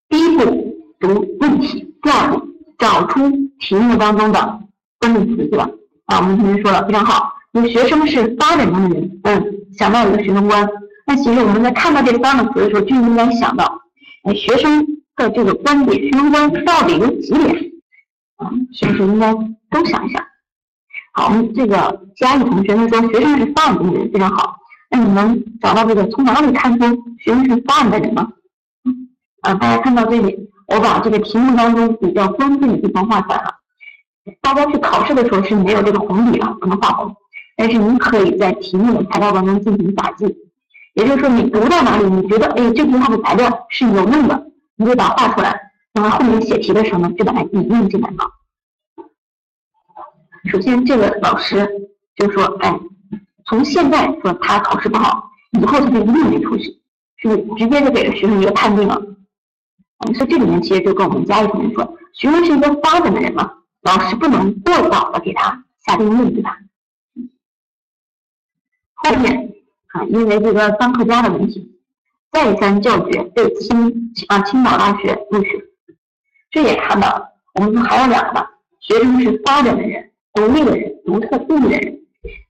[0.09, 2.47] 第一步读问题，第二步
[2.79, 4.61] 找出题目当中的
[5.01, 5.69] 关键词，对吧？
[6.07, 10.69] 啊，我们同学说了非常好，你学生是发展中的人，嗯，想到一个学生观。
[11.07, 13.81] 那其实我们在看到这三个词的时候，就应该想到，
[14.25, 14.87] 哎，学生。
[15.17, 17.55] 的这个观点、学生观到底有几点
[18.37, 18.51] 啊？
[18.73, 19.33] 是不是应该
[19.71, 20.25] 都想一想？
[21.13, 24.57] 好，我们这个嘉义同学们说学生是发展的人非常好。
[24.91, 26.87] 那你们找到这个从哪里看出
[27.19, 28.29] 学生是发展的人吗？
[29.43, 33.55] 啊，大家看到这里，我把这个题目当中比较关键的地方画出来了。
[34.41, 37.15] 大家去考试的时候是没有这个红笔了，不能画红，
[37.57, 40.27] 但是你可以在题目的材料当中进行打记。
[40.95, 44.47] 也就是说，你读到哪里，你觉得哎这句话的材料是有用的。
[44.77, 48.25] 你就把它画出来，然后后面写题的时候呢，就把它引用进来嘛。
[50.51, 51.67] 首先，这个老师
[52.17, 52.79] 就说：“哎，
[53.47, 56.83] 从现在说他考试不好，以后他就一定没出息，
[57.17, 59.01] 是直接就给了学生一个判定了？
[60.15, 66.59] 所以这里面其实就跟我们家里同学说，学生是一个发展的人嘛，老师不能过早的给他下定论，对吧？
[68.95, 69.55] 后面
[69.89, 71.74] 啊，因为这个三课家的问题，
[72.35, 75.65] 再三叫绝被青啊青岛大学录取，
[76.51, 78.45] 这也看到了，我们说还有两个，
[78.81, 82.01] 学生是发展的人，独立的人，独特意义的人，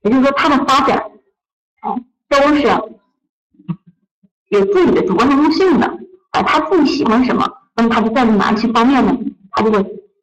[0.02, 0.96] 也就是说他的发展
[1.80, 1.94] 啊
[2.30, 2.62] 都是
[4.48, 5.86] 有自己的主观能动性的
[6.30, 9.14] 啊，他自己喜欢什么，那么他就在哪些方面呢，
[9.50, 9.82] 他就会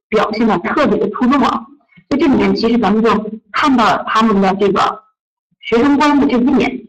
[0.10, 1.68] 表现的特别的出众啊。
[2.10, 5.04] 在这里面，其实咱们就看到了他们的这个
[5.62, 6.88] 学生观的这一点。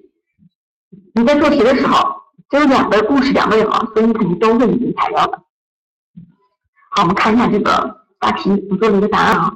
[1.15, 2.22] 你在做题的时候，
[2.53, 5.43] 这有两个故事，两个人嘛，所以肯定都会引用材料的。
[6.91, 9.55] 好，我们看一下这个答题，我做了一个答案啊，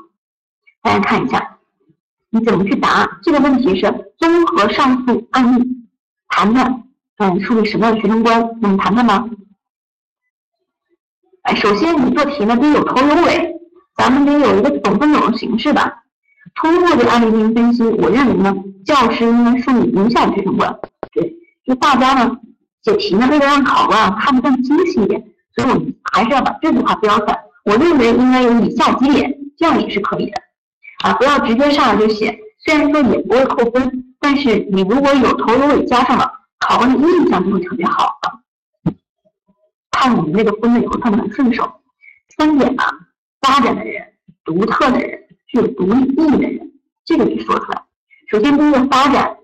[0.80, 1.58] 大家看一下，
[2.30, 3.06] 你怎么去答？
[3.22, 5.68] 这个问题是综合上述案例，
[6.28, 6.84] 谈谈，
[7.18, 8.40] 嗯，树立什么样的学生观？
[8.62, 9.28] 我们谈谈吗？
[11.42, 13.52] 哎，首先你做题呢，得有头有尾。
[13.94, 16.02] 咱们得有一个总分总的形式吧。
[16.54, 20.74] 通过这个案例进行分析，我认为呢，教师应该树立有效的学生观。
[21.12, 21.34] 对，
[21.66, 22.38] 就大家呢
[22.86, 25.20] 解题呢，为了让考官看得更精细一点，
[25.56, 27.42] 所以我们还是要把这句话标出来。
[27.64, 30.40] 我认为应该有以下几点，这样也是可以的。
[31.04, 38.16] 啊，不要直接上来就写，虽然说也不会扣分，但是你如果有头有尾加上了，考官的印象就会特别好。
[39.90, 41.80] 看我们这个分呢也会看得很顺手。
[42.36, 42.82] 三点呢。
[43.42, 44.02] 发展的人，
[44.44, 46.72] 独特的人，具有独立意义的人，
[47.04, 47.80] 这个得说出来。
[48.28, 49.36] 首先，第一个发展，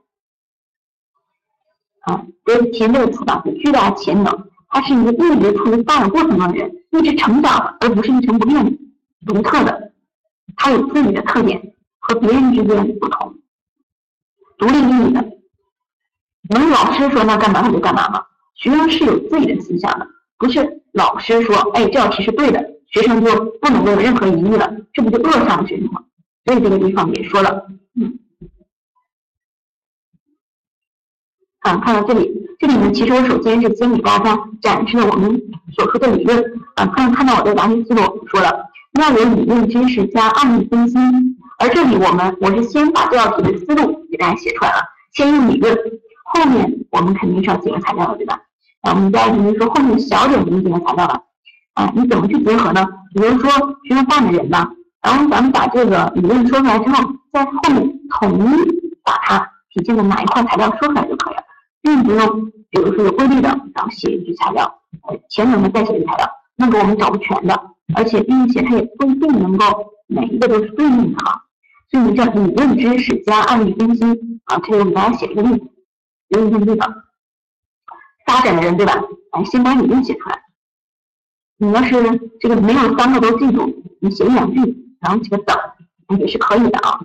[2.03, 8.73] 啊，得填这个词吧，有巨大潜能，他是一个一直处于发展过程中的人，一直成长，而不是一成不变的。
[9.27, 9.93] 独特的，
[10.57, 13.37] 他有自己的特点，和别人之间不同。
[14.59, 15.25] 独立意义的，
[16.51, 18.25] 能老师说那干嘛他就干嘛吗？
[18.55, 20.07] 学生是有自己的思想的，
[20.39, 22.71] 不是老师说，哎，这道题是对的。
[22.93, 26.03] 学生就不能够有任何疑义了，这不就扼杀了学生吗？
[26.45, 27.67] 所以这个地方也说了，
[31.63, 35.41] 啊，看到这里，这里呢，其实我首先是先给大家展示了我们
[35.77, 36.43] 所说的理论，
[36.75, 38.53] 啊，看看到我的答题思路，说了
[39.01, 40.99] 要有理论知识加案例分析，
[41.59, 44.83] 而这里我们我是先把这道题的思路给大家写出来了，
[45.15, 45.77] 先用理论，
[46.35, 48.41] 后面我们肯定是要结合材料的，对吧？
[48.83, 51.23] 啊，我们家肯定说后面小点不用结合材料了。
[51.75, 52.87] 啊，你怎么去结合呢？
[53.15, 53.51] 比如说
[53.89, 54.69] 学生办的人呢，
[55.01, 57.03] 然后咱们把这个理论说出来之后，
[57.33, 58.63] 在后面统一
[59.03, 59.39] 把它
[59.73, 61.32] 体现的哪一块材料说出来就可以
[61.83, 64.81] 并不用比如说有规律的，然后写一句材料，
[65.29, 67.55] 前面的再写一句材料，那个我们找不全的，
[67.95, 69.65] 而且并且它也不一定能够
[70.07, 71.45] 每一个都是对应的哈。
[71.91, 74.05] 所以叫理论知识加案例分析
[74.45, 75.67] 啊，这个我们大家写一个例子，
[76.29, 76.95] 留意看这个
[78.25, 78.95] 发展的人对吧？
[79.33, 80.43] 来，先把理论写出来。
[81.59, 81.95] 你要是
[82.41, 84.59] 这个没有三个都记住，你写一两句，
[85.01, 85.57] 然后几个等，
[86.19, 87.01] 也是可以的啊。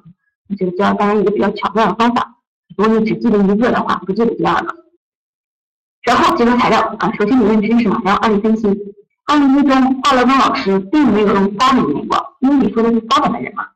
[0.57, 2.36] 这个教大家一个比较巧妙的方法。
[2.77, 4.75] 如果你只记得一个的话，不记得第二个。
[6.03, 8.67] 然后结合材料啊，首先你认知识嘛，然后案例分析。
[9.25, 13.67] 案例一中，华乐峰老师并没有用发展的眼光，因为你说的是发展的人嘛，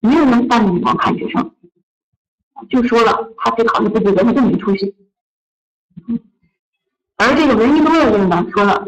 [0.00, 1.52] 没有用发展的眼光看学生，
[2.68, 4.94] 就说了他只考虑不及格，他就没出息。
[7.16, 8.84] 而这个文艺多的人呢，说了。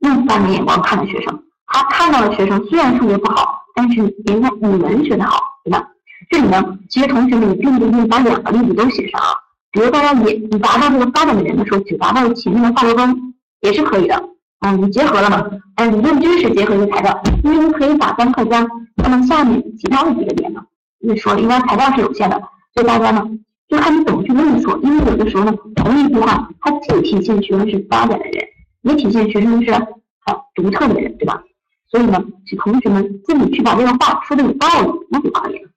[0.00, 5.88] 用发展眼光看的学生，他看到的学生虽然数学不好，但是人家语文学得好，对吧？
[6.28, 9.28] 这里呢，其实同学们并不一定把两个例子都写上啊。
[9.70, 14.22] 比如大家也你达到这个发展的人的时候，只达到前面的画罗峰也是可以的。
[14.60, 15.46] 嗯，你结合了嘛？
[15.76, 18.66] 嗯，理论知识结合一个材料，因为你可以把单课加
[18.96, 20.62] 那么下面其他的几个点呢。
[21.00, 22.40] 因为说应该材料是有限的，
[22.72, 23.22] 所以大家呢
[23.68, 24.80] 就看你怎么去论述。
[24.82, 28.44] 因为有的时候呢，同一句话它既体现学生是发展的人。
[28.82, 29.72] 也体现学生是
[30.20, 31.42] 好独特的人，对吧？
[31.90, 35.68] 所以呢，请同学们自己去把这个话说的有道理，那就可以了。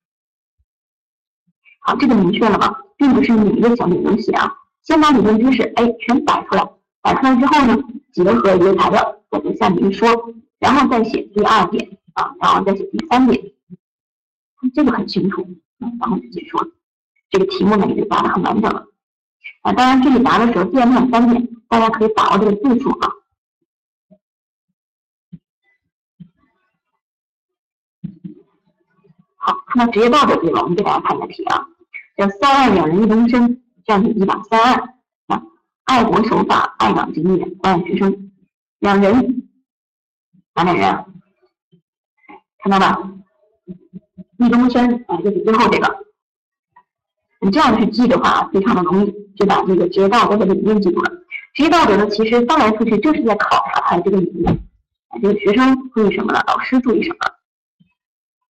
[1.90, 2.72] 好，这个明确了吗？
[2.98, 6.64] 并不是你一个小理论写啊，先把理论知识哎全摆出来，
[7.02, 7.84] 摆出来之后呢，
[8.14, 10.08] 结合一个材料我们下面一说，
[10.60, 13.42] 然后再写第二点啊，然后再写第三点，
[14.76, 15.48] 这个很清楚，
[15.80, 16.68] 然后就结束了。
[17.32, 18.86] 这个题目呢也就答的很完整了。
[19.64, 21.50] 啊，当然这里答的时候，第二有三点。
[21.70, 23.10] 大家可以把握这个字数啊。
[29.38, 31.68] 好，看到职业道德这个，我们给大家看一下题啊，
[32.20, 34.74] 叫“三爱两人一终身”这样的一把三爱
[35.28, 35.42] 啊，
[35.86, 38.30] 爱国守法、爱党敬业、关爱学生，
[38.80, 39.48] 两人
[40.54, 41.06] 哪两人啊？
[42.62, 43.10] 看到吧？
[44.38, 46.06] 一终身啊，就是最后这个。
[47.40, 51.10] 你这样去记的话，非常的容易就把这个职业道德的理念记住了。
[51.54, 54.60] 职业道德呢，其实翻来覆去就是在考察他的这个理念，
[55.22, 57.40] 这个学生注意什么了，老师注意什么了。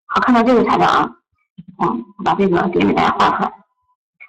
[0.07, 1.18] 好，看到这个材料啊，
[1.81, 3.53] 嗯，我把这个点给大家画出来，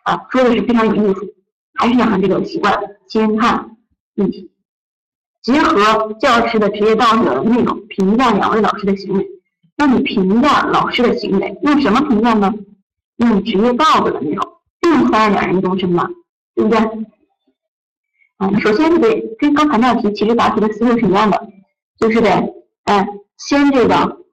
[0.04, 1.34] 啊，说的是非常有意思，
[1.74, 2.78] 还是讲这个习惯，
[3.08, 3.76] 先看
[4.16, 4.50] 问题，
[5.42, 9.26] 结合教师的职业道德内容评价两位老师的行为。
[9.76, 12.52] 那你评价老师的行为，用什么评价呢？
[13.16, 14.46] 用职业道德的内容，
[14.80, 16.08] 并不三两人终身嘛，
[16.54, 16.78] 对不对？
[18.38, 21.48] 嗯，首先得跟刚才那道题其实答题的思路是一样的，
[21.98, 22.30] 就是得，
[22.84, 23.06] 哎，
[23.36, 24.24] 先这个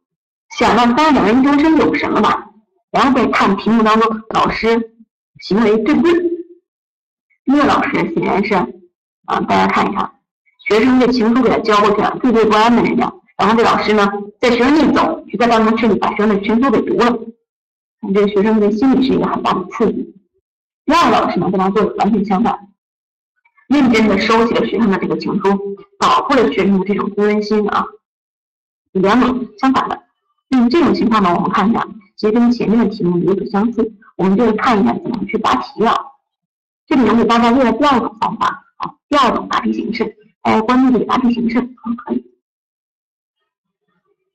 [0.58, 2.47] 想让三两人终身有什么吧，
[2.92, 4.94] 然后再看题目当中老师
[5.42, 6.14] 行为对不对。
[7.46, 10.12] 第一个老师显然是，啊，大家看一看，
[10.68, 13.12] 学生的情书给他交过去了，对对不安的人家。
[13.38, 17.20] 然后这老师呢，在学生一走，就在办公室里把学生的情书给读了。
[18.14, 20.16] 这个学生的心理是一个很大的刺激。
[20.86, 22.58] 第二个老师呢，跟他做的完全相反，
[23.68, 27.86] 认真的收起了学生的这个情书，保护了学生的这种自尊心啊。
[28.94, 30.04] 两种相反的，
[30.50, 33.94] 那么这种情况呢，我们看一下，其实跟前面的题目有所相似。
[34.18, 35.96] 我们就是看一下怎么去答题了。
[36.88, 38.48] 这里我给大家列了第二种方法
[38.78, 42.26] 啊，第二种答题形式，大家关注这个答题形式啊，可以。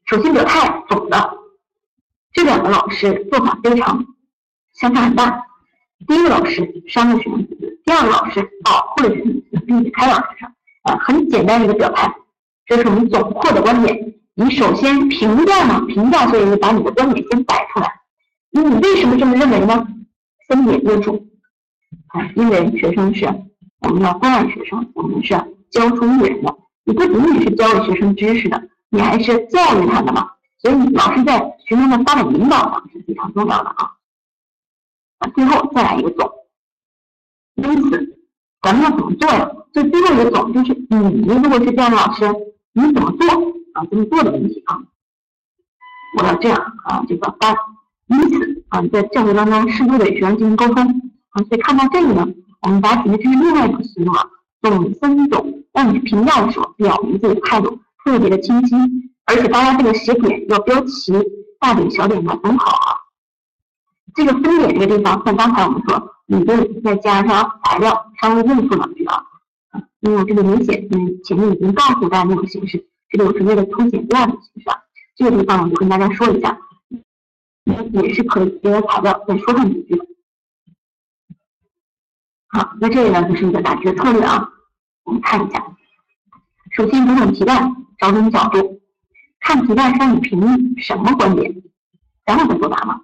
[0.05, 1.39] 首先表态，总的
[2.33, 4.07] 这两个老师做法非常
[4.73, 5.45] 相差很大。
[6.07, 7.45] 第一个老师伤了学生，
[7.85, 10.55] 第二个老师保护了学生，并且开导学生。
[10.83, 12.13] 啊，很简单的一个表态，
[12.67, 14.15] 这是我们总括的观点。
[14.35, 17.93] 你首先评价嘛，评价，所以你把你的观点先摆出来。
[18.51, 19.87] 那你为什么这么认为呢？
[20.49, 21.27] 分点约束。
[22.09, 23.27] 啊，因为学生是
[23.81, 25.35] 我们要关爱学生，我们是
[25.71, 26.55] 教出育人的。
[26.85, 28.63] 你不仅仅是教给学生知识的。
[28.91, 33.93] 你还是教育他的嘛，所以老师在学生的发展引导上是非常重要的啊。
[35.19, 36.31] 啊，最后再来一个总，
[37.57, 38.17] 因此
[38.61, 39.51] 咱们要怎么做呀？
[39.73, 42.27] 就最后一个总就是你如果是这样的老师，
[42.73, 43.85] 你怎么做啊？
[43.91, 44.79] 怎么做的问题啊？
[46.19, 47.55] 我要这样啊，这个八，
[48.07, 50.83] 因此啊，在教学当中适度的与学生进行沟通
[51.31, 51.43] 啊。
[51.45, 52.29] 所以看到这里呢，
[52.63, 54.25] 我们答题的另外一种思路啊，
[54.61, 57.79] 总分总，让你去评价的时候表明自己的态度。
[58.05, 58.75] 特别的清晰，
[59.27, 61.13] 而且大家这个写点要标齐，
[61.61, 62.99] 大点小点要分好啊。
[64.17, 69.23] 这个分点这个地方，像刚才我们说，你就再加上材料，稍微应付两句啊。
[70.01, 74.79] 因为这个明显，嗯，前面已经告诉大家那种形式，这个我是为了凸显第二种形式啊。
[75.15, 76.59] 这个地方我就跟大家说一下，
[77.65, 80.03] 也也是可以结合材料再说上几句。
[82.49, 84.49] 好，那这里呢就是一个答题的策略啊，
[85.05, 85.63] 我们看一下。
[86.71, 87.77] 首先，读懂题干。
[87.99, 88.81] 找准角度，
[89.39, 91.63] 看题干上你评论什么观点，
[92.25, 93.03] 然后再作答嘛。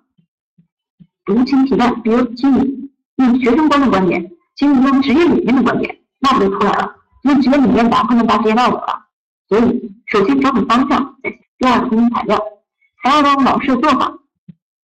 [1.25, 6.97] 读清题干，比如请你用学生观的观点，请你用职业理念的观点，那不就出来了？
[7.23, 9.07] 用职业理念答不能答职业道德了。
[9.49, 11.17] 所以，首先找准方向，
[11.59, 12.43] 第二个分材料，
[13.03, 14.11] 材料中老师的做法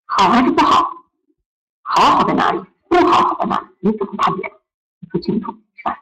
[0.04, 0.90] 好还是不好？
[1.80, 2.60] 好好在哪里？
[2.90, 3.66] 不好好在哪里？
[3.80, 4.52] 你怎么判别？
[5.10, 5.96] 不清楚是吧？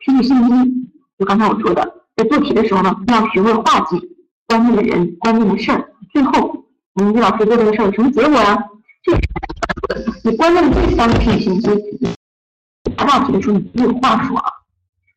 [0.00, 2.04] 提取信息，就刚才我说的。
[2.14, 3.98] 在做题的时候呢，要学会划记
[4.46, 5.94] 关键的人、关键的事儿。
[6.12, 8.54] 最后，我们李老师做这个事儿有什么结果呀？
[9.02, 9.12] 就
[10.30, 11.58] 你关键的这三个信息，
[12.96, 14.52] 答到题的时候你没有话说啊。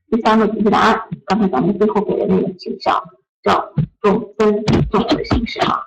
[0.10, 3.02] 第三个题的答案，刚才咱们最后给的那个形象
[3.44, 5.82] 叫总分总的形式啊，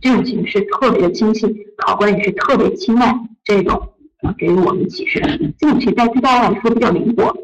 [0.00, 1.46] 这种形式特别的清晰，
[1.78, 5.20] 考官也是特别青睐这种啊，给予我们启示。
[5.58, 7.36] 这种题在对大家来说比较灵活。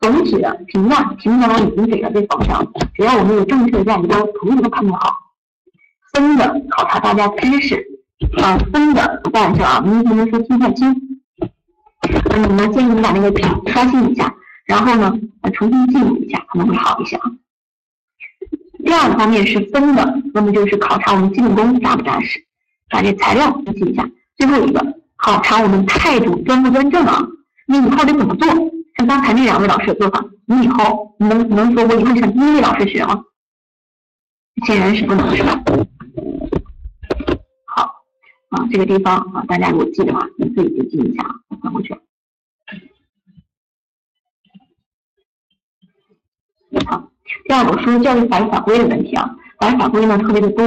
[0.00, 2.60] 总体的评价，题目当中已经给了这方向，
[2.92, 5.14] 只要我们有正确的价值观，图一个判断好。
[6.12, 7.86] 分的考察大家知识，
[8.42, 10.94] 啊，分的不干事啊，您不能说听太清。
[12.28, 14.34] 那你们建议你把那个屏刷新一下，
[14.72, 15.20] 然后呢，
[15.52, 17.30] 重新记录一下，可能会好一些啊。
[18.82, 22.42] 第二个方面是分的，那么就是考察我们基本功扎不扎实，
[22.88, 24.08] 把这材料分析一下。
[24.38, 24.82] 最后一个
[25.18, 27.22] 考察我们态度端不端正啊，
[27.66, 28.48] 你以后得怎么做？
[28.96, 33.22] 像刚才那两位老师的做法，你以后你能能说我以后向第一位老师学吗？
[34.64, 35.62] 显然是不能，是吧？
[37.66, 37.82] 好，
[38.48, 41.94] 啊，这个地方啊，大家如果记的话，你自己就记一下啊，我翻过去。
[46.86, 47.08] 好，
[47.44, 50.66] 第二个说教育法律法规的问题啊，法律法规呢特别的多，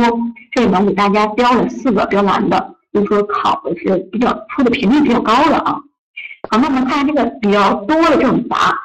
[0.52, 5.80] 这里面给大家标了四个标难的，就是说考的是比较出的频率比较高的啊。
[6.50, 8.78] 好，那我们看这个比较多的这种答，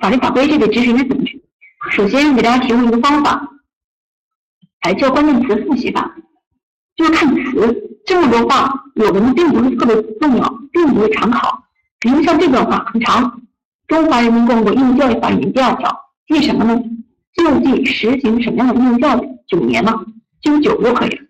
[0.00, 1.42] 法律法规这个知识应该怎么去？
[1.90, 3.48] 首先给大家提供一个方法，
[4.80, 6.14] 哎，叫关键词复习法，
[6.96, 11.62] 就是看词，这么多话，有的呢并不是特别重要，并不是常考。
[12.00, 13.40] 比如像这段话很长，
[13.88, 15.90] 中华人民共和国义务教育法里面第二条
[16.26, 16.78] 记什么呢？
[17.34, 19.28] 就记实行什么样的义务教育？
[19.48, 20.04] 九年嘛，
[20.42, 21.22] 就九就可以了。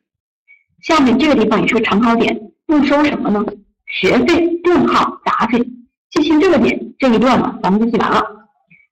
[0.82, 2.36] 下面这个地方也是个常考点，
[2.66, 3.44] 不收什么呢？
[3.86, 5.58] 学费、顿号、杂费。
[6.10, 8.20] 记清这个点，这一段呢，咱们就记完了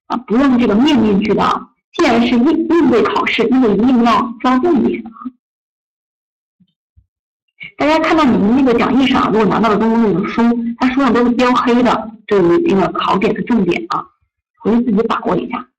[0.05, 1.69] 啊，不用这个面面俱到。
[1.93, 5.09] 既然是应应对考试，那就一定要抓重点啊。
[7.77, 10.41] 大家看到你们那个讲义上，如果拿到了中公那个书，
[10.79, 14.03] 它书上都是标黑的，这是一个考点的重点啊，
[14.59, 15.69] 回去自己把握一下。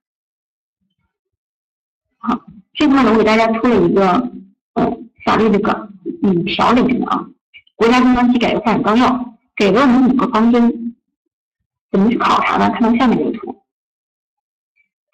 [2.18, 2.40] 好，
[2.74, 4.30] 这块呢，我给大家出了一个
[4.74, 5.90] 嗯法律这个
[6.22, 7.26] 五条里面的啊，
[7.74, 10.94] 国家中央纪改革发展纲要给了我们五个方针，
[11.90, 12.70] 怎么去考察呢？
[12.70, 13.60] 看到下面这个图。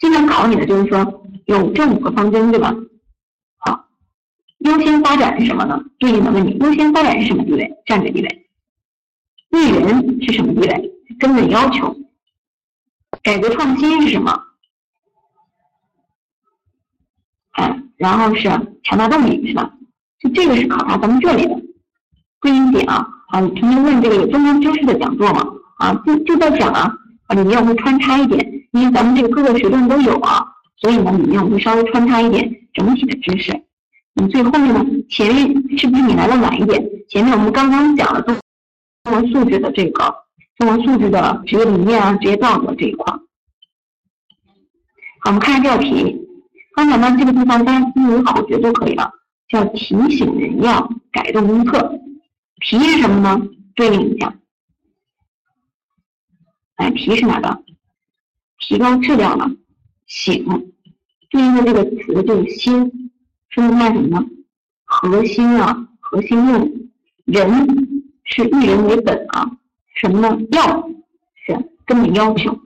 [0.01, 2.75] 经常考你的就是说有这五个方针对吧？
[4.59, 5.79] 优先发展是什么呢？
[5.99, 7.71] 对应的问你，优先发展是什么地位？
[7.85, 8.47] 战略地位。
[9.51, 10.93] 育人是什么地位？
[11.19, 11.95] 根本要求。
[13.23, 14.43] 改革创新是什么？
[17.53, 18.49] 哎，然后是
[18.83, 19.71] 强大动力是吧？
[20.19, 21.55] 就这个是考察咱们这里的
[22.41, 23.07] 对应点啊。
[23.29, 25.47] 啊，你，曾经问这个有中国知识的讲座嘛？
[25.79, 26.97] 啊，就就在讲啊，
[27.27, 28.53] 啊里面我会穿插一点。
[28.73, 30.45] 因为咱们这个各个学段都有啊，
[30.77, 33.53] 所以呢，里面我会稍微穿插一点整体的知识。
[34.15, 35.47] 嗯，最后面呢，前面
[35.77, 36.83] 是不是你来的晚一点？
[37.09, 38.37] 前面我们刚刚讲了中
[39.05, 40.15] 中文素质的这个
[40.57, 43.13] 中文素质的职业理念啊、职业道德这一块。
[45.21, 46.21] 好，我们看下这道题。
[46.77, 49.11] 刚才呢，这个地方大家记住口诀就可以了，
[49.49, 52.01] 叫提醒人要改动功课。
[52.61, 53.41] 提是什么呢？
[53.75, 54.35] 对应一下。
[56.77, 57.65] 哎，提是哪个？
[58.59, 59.51] 提高质量了，
[60.07, 60.73] 醒，
[61.31, 63.04] 对应的这个词就是心，
[63.55, 64.27] 说明它什么呢？
[64.83, 66.89] 核心啊，核心任务，
[67.25, 69.49] 人是育人为本啊，
[69.95, 70.37] 什么呢？
[70.51, 70.91] 要
[71.47, 72.59] 是根本要求，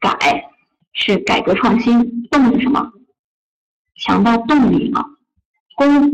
[0.00, 0.50] 改
[0.94, 2.90] 是改革创新，动是什么？
[3.96, 5.04] 强大动力啊，
[5.76, 6.10] 公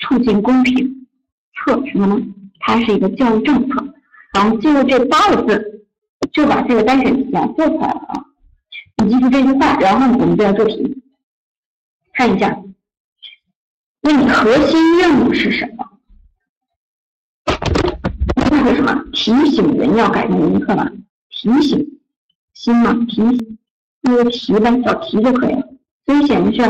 [0.00, 1.06] 促进公平，
[1.54, 2.22] 策什么呢？
[2.60, 3.94] 它是一个教育政策，
[4.34, 5.72] 然后记住这八个字。
[6.32, 8.24] 就把这个单选题啊做出来了啊！
[8.96, 10.95] 你记住这句话，然后我们就要做题。
[12.16, 12.48] 看一下，
[14.00, 15.86] 问你核心任务是什么？
[18.36, 19.04] 那是什么？
[19.12, 20.90] 提醒人要改正功课嘛？
[21.28, 22.00] 提醒，
[22.54, 22.94] 心嘛？
[23.06, 23.58] 提，
[24.00, 25.68] 那个提呗，找题就可以了。
[26.06, 26.62] 所以显的是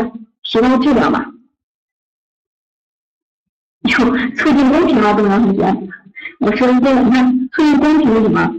[0.43, 1.31] 提高质量吧？
[3.83, 3.91] 有
[4.35, 5.63] 促进公平啊，东阳同学，
[6.41, 8.53] 我说的对了，你看促进公平是什么？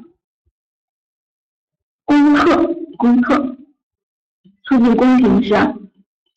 [2.05, 3.57] 功课，功课，
[4.63, 5.53] 促进公平是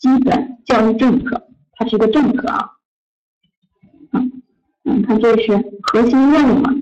[0.01, 2.70] 基本教育政策，它是一个政策啊。
[4.12, 4.42] 嗯，
[4.84, 6.74] 嗯，看这是核心任务嘛？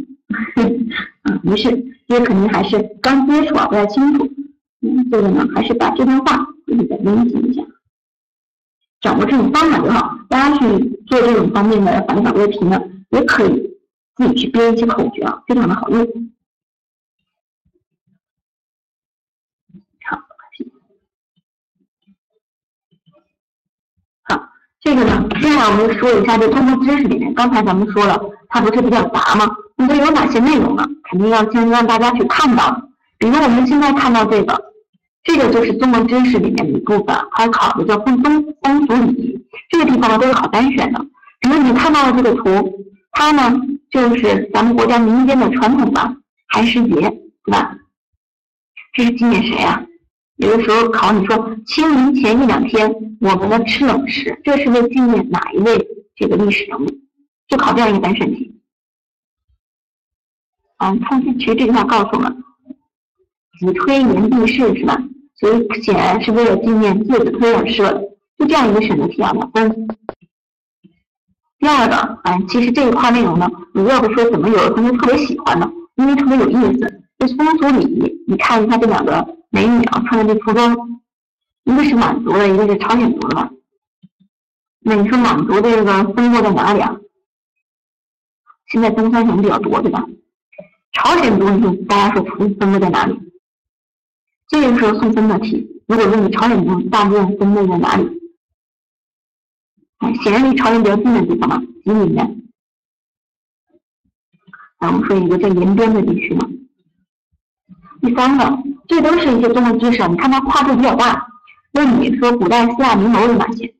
[1.22, 4.24] 啊，没事，这肯定还是刚接触啊，不太清楚。
[4.82, 7.62] 嗯，这个呢，还是把这段话自己再温习一下，
[9.00, 10.16] 掌握这种方法就好。
[10.28, 13.76] 大家去做这种方面的反法规题呢，也可以
[14.14, 16.06] 自己去编一些口诀啊，非常的好用。
[24.88, 28.18] 这个呢，接下来我们说一下这中国知识里面，刚才咱们说了，
[28.48, 29.46] 它不是比较杂吗？
[29.76, 30.82] 那么有哪些内容呢？
[31.10, 32.88] 肯定要先让大家去看到。
[33.18, 34.58] 比如我们现在看到这个，
[35.24, 39.38] 这个就是中国知识里面的一部分，还考的叫风风风俗礼仪。
[39.68, 41.04] 这个地方呢都是考单选的。
[41.40, 42.72] 比如你看到的这个图，
[43.12, 43.60] 它呢
[43.90, 46.16] 就是咱们国家民间的传统的
[46.48, 46.94] 寒食节，
[47.44, 47.76] 对吧？
[48.94, 49.84] 这是纪念谁呀？
[50.38, 52.88] 有的时候考你说清明前一两天
[53.20, 56.86] 我们的吃冷食，这是为纪念哪一位这个历史人物？
[57.48, 58.54] 就考这样一个单选题。
[60.76, 62.44] 啊，他其实这句话告诉我们，
[63.58, 64.96] 子推言帝释是吧？
[65.34, 68.00] 所以显然是为了纪念介子推而设的，
[68.38, 69.88] 就这样一个选择题啊，两分。
[71.58, 75.68] 第二个，哎，其实这一块内容呢，你要不说怎么有的同学特别喜欢呢？
[75.96, 79.36] 因为特别有意思，这风俗礼仪，你看一下这两个。
[79.50, 81.00] 美女啊，穿的这服装，
[81.64, 83.50] 一个是满族的，一个是朝鲜族的吧？
[84.80, 87.00] 那你说满族的这个分布在哪里啊？
[88.66, 90.06] 现在东三省比较多，对吧？
[90.92, 93.18] 朝鲜族，你说大家说分分布在哪里？
[94.48, 98.06] 这个时候送分的题，如果问你朝鲜族大部分分布在哪里？
[99.96, 102.22] 哎，显然离朝鲜比较近的地方嘛，吉林的。
[104.80, 106.46] 来，我们说一个叫延边的地区嘛。
[108.00, 108.58] 第三个。
[108.88, 111.26] 这都是一些中国知识，你看它跨度比较大。
[111.72, 113.74] 问你说古代四大名楼有哪些？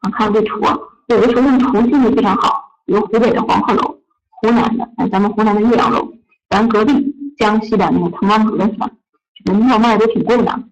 [0.00, 0.60] 啊，看这图，
[1.06, 4.00] 有的时候用图记的非常好，比如湖北的黄鹤楼，
[4.30, 6.12] 湖南的哎，咱们湖南的岳阳楼，
[6.50, 6.92] 咱隔壁
[7.38, 8.90] 江西的那个滕王阁是吧？
[9.44, 10.62] 门票卖的都挺贵的。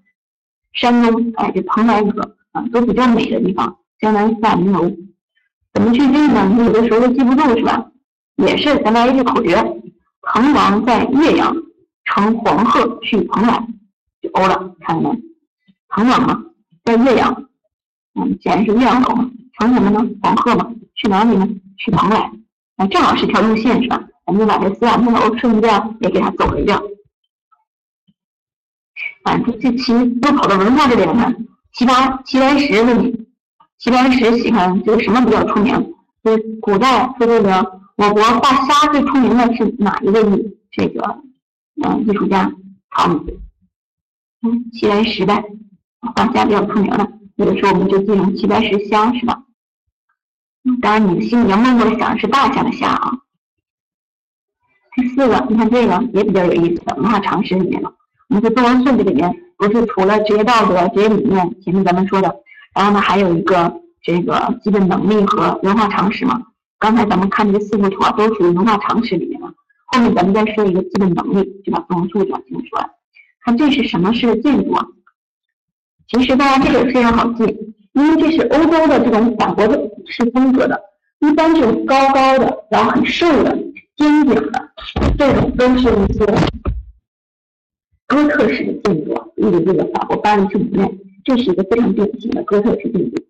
[0.73, 3.77] 山东，哎，这蓬莱阁啊，都比较美的地方。
[4.01, 4.91] 江南四大名楼，
[5.73, 6.51] 怎么去记呢？
[6.53, 7.87] 你有的时候都记不住是吧？
[8.37, 9.55] 也是，咱来一句口诀：
[10.23, 11.55] 滕王在岳阳，
[12.15, 13.67] 乘黄鹤去蓬莱，
[14.21, 15.19] 就欧了，看到没？
[15.89, 16.45] 滕王嘛，
[16.85, 17.45] 在岳阳，
[18.15, 20.07] 嗯，显然是岳阳口嘛，乘什么呢？
[20.23, 21.49] 黄鹤嘛，去哪里呢？
[21.79, 22.31] 去蓬莱，
[22.77, 24.03] 那正好是条路线是吧？
[24.27, 26.79] 我们就把这四大名楼顺便也给它走了一遍。
[29.25, 31.33] 啊，这这齐又跑到文化这边了。
[31.73, 31.95] 齐白
[32.27, 33.27] 齐白石问你，
[33.79, 35.95] 齐白石喜欢这个什么比较出名？
[36.23, 41.19] 就是古代说这个我国画虾最出名的是哪一位女这个
[41.81, 42.53] 嗯艺术家？
[42.89, 43.09] 好，
[44.43, 45.43] 嗯，齐白石呗，
[46.15, 49.43] 画虾比较出名的，有的时候我们就记成齐白石虾是吧？
[50.81, 53.13] 当然，你心里要默默的想是大虾的虾啊。
[54.95, 57.93] 第四个，你看这个也比较有意思的文化常识里面了。
[58.29, 62.35] 我们说作文素质里面，不是除了职业道德、职业理念，前面咱们说的，
[62.75, 66.43] 然后呢还有一个这个基本能力和文化常识嘛。
[66.79, 69.32] 刚才咱们看这四幅图啊，都属于文化常识里面。
[69.93, 72.91] 后面咱们再说一个基本能力，就把中文素质讲清楚了。
[73.45, 74.87] 看这是什么是建筑啊？
[76.09, 77.45] 其实大家这个非常好记，
[77.93, 80.81] 因为这是欧洲的这种法国的式风格的，
[81.21, 83.57] 一般这种高高的，然后很瘦的、
[83.97, 84.73] 尖顶的，
[85.19, 86.27] 这种都是一些。
[88.07, 93.25] 哥特式的建筑，例如这个法国巴黎圣母院，这是一个非常典型的哥特式建筑。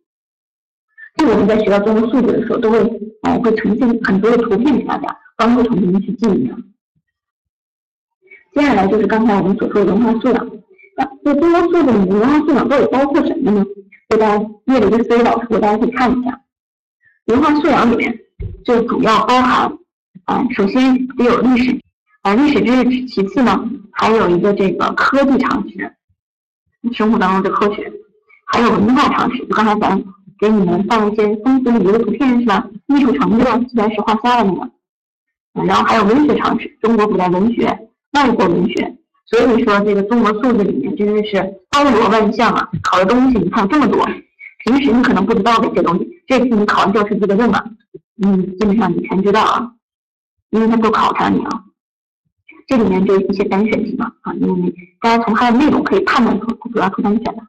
[1.14, 2.78] 这我们在学到中国素质的时候，都会
[3.22, 6.50] 呃会呈现很多的图片给大家，帮助同学们去记忆。
[8.54, 10.50] 接下来就是刚才我们所说的文化素养。
[10.96, 13.64] 那这中国素质里面文化素养到底包括什么呢？
[14.08, 16.38] 给大家列了一个思维导图，大家可以看一下。
[17.26, 18.18] 文化素养里面
[18.64, 19.72] 就主要包含
[20.24, 21.80] 啊，首先得有历史。
[22.22, 25.92] 啊，历史知识其次呢，还有一个这个科技常识，
[26.92, 27.90] 生活当中的科学，
[28.46, 29.38] 还有文化常识。
[29.46, 30.00] 就刚才咱
[30.38, 32.68] 给你们放一些风俗旅游的图片是吧？
[32.88, 34.70] 艺术成就自然是画虾的那个。
[35.52, 37.66] 然后还有文学常识，中国古代文学、
[38.12, 38.96] 外国文学。
[39.26, 44.06] 所以说这个中国素质里面真的是包罗万象啊，考的东西你看这么多，
[44.64, 47.64] 平时你可能不知道的一些东西，这次你考完教师资格证了，
[48.22, 49.72] 嗯，基本上你全知道啊，
[50.50, 51.64] 因为他都考察你啊。
[52.66, 57.42] 这里面就一些单选题嘛，啊，因为大家从它的内容可以判断出主要出单选的。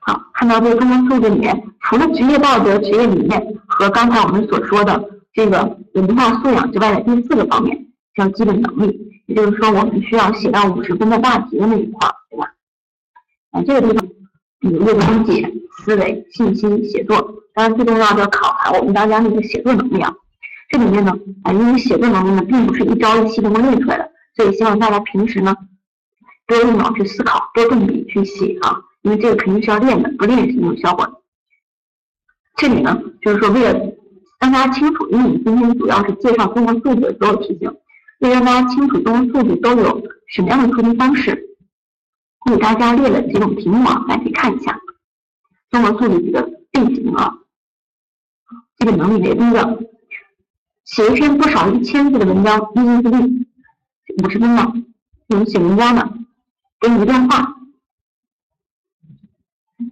[0.00, 5.04] 好，看到这个中国素质里面，除了职业道德、职业理念和刚才我们所说的
[5.36, 12.54] 这个文化素养之外的第四个方面，叫基本能力，也就是说我们需要写到五十分的大题的那一块，对吧？
[13.50, 14.08] 啊，这个地方
[14.60, 20.10] 有阅读理解、思维、信息、写作，当然最重要的要考察我们大家那个写作能力啊。
[20.70, 21.12] 这里面呢，
[21.42, 25.54] 啊，因为写作能力呢，并不是一朝一夕能够练出来的，所以希望大家平时呢，
[26.46, 31.12] 多用脑去思考，多动笔去写啊，因为这个肯定是要练的，不练是没有效果的。
[32.56, 33.78] 这里呢，就是说为了
[34.38, 37.70] 让大家清楚，因为我们今天主要是介绍中国数据的所有题型，
[38.20, 41.56] 为了让大家清楚中国数据都有什么样的出题方式，
[42.50, 44.78] 给大家列了几种题目啊，大家可以看一下
[45.70, 47.38] 中国数据的类型啊，
[48.78, 49.78] 基本能力为第一个。
[50.84, 53.46] 写一篇不少于一千字的文章，一字自律，
[54.22, 54.72] 五十分嘛。
[55.26, 56.12] 我们写文章的，
[56.80, 57.56] 给你一段话，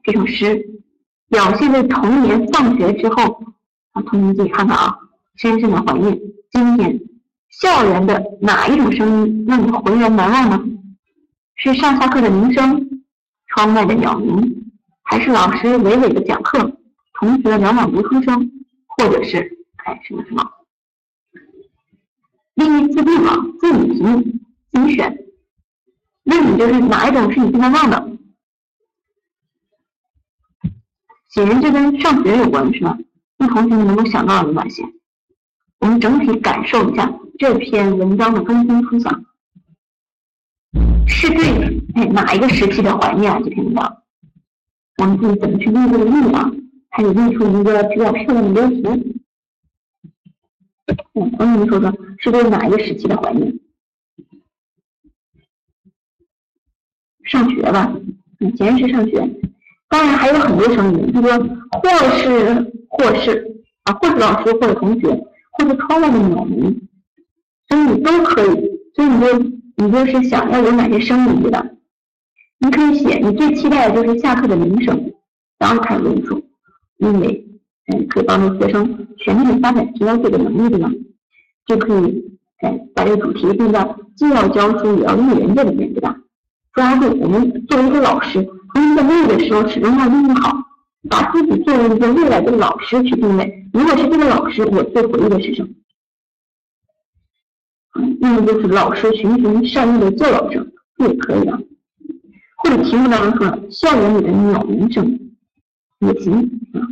[0.04, 0.82] 这首诗，
[1.28, 3.53] 表现为童年放学之后，
[3.94, 4.98] 啊，同学们自己看看啊，
[5.36, 6.20] 深深的怀念
[6.50, 7.00] 今天
[7.48, 10.64] 校园的哪一种声音让你浑然难忘呢？
[11.56, 13.02] 是上下课的铃声，
[13.46, 14.72] 窗外的鸟鸣，
[15.02, 16.76] 还是老师娓娓的讲课，
[17.14, 18.50] 同学朗朗读书声，
[18.86, 20.50] 或者是哎什么什么？
[22.54, 24.40] 命运自定啊，自己评，
[24.72, 25.16] 自己选。
[26.24, 28.10] 那你就是哪一种是你不能忘的？
[31.28, 32.98] 显然这跟上学有关，是吧？
[33.48, 34.82] 同学们能够想到有哪些？
[35.80, 39.24] 我们整体感受一下这篇文章的中心思想，
[41.06, 43.38] 是对哎哪一个时期的怀念啊？
[43.44, 44.02] 这篇文章，
[44.98, 46.50] 我们自己怎么去立这个意啊？
[46.88, 49.20] 还得立出一个比较漂亮的标题。
[51.14, 53.58] 嗯，同学们说说，是对哪一个时期的怀念？
[57.24, 57.94] 上学吧，
[58.40, 59.20] 嗯，显然是上学。
[59.94, 61.38] 当然还有很多声音，就说
[61.70, 61.88] 或
[62.18, 63.46] 是或是
[63.84, 65.06] 啊，或是老师，或者同学，
[65.52, 66.88] 或是窗外的鸟鸣，
[67.68, 68.72] 所以你都可以。
[68.96, 69.38] 所以你就
[69.76, 71.64] 你就是想要有哪些声音对吧？
[72.58, 75.12] 你可以写，你最期待的就是下课的铃声，
[75.60, 76.42] 然后开始论述，
[76.96, 77.46] 因为。
[77.86, 80.90] 嗯，可以帮助学生全面发展提高自己的能力的呢，
[81.66, 82.24] 就可以
[82.62, 86.16] 哎把这个主题定到既要教书也要育人，这里面对吧？
[86.72, 88.44] 抓住我们作为一个老师，
[88.74, 90.52] 从在位的时候始终要定义好，
[91.08, 93.70] 把自己作为一个未来的老师去定位。
[93.72, 95.68] 如果是这个老师，我最回忆的是什么？
[97.94, 100.66] 嗯，那么就是老师循循善诱的教导者，
[100.98, 101.56] 这也可以啊。
[102.56, 105.18] 或者题目当中说，校园里的鸟鸣声
[106.00, 106.34] 也行
[106.72, 106.82] 啊。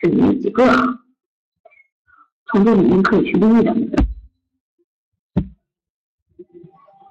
[0.00, 0.82] 这里面几个啊？
[2.46, 3.76] 从这里面可以去定义的。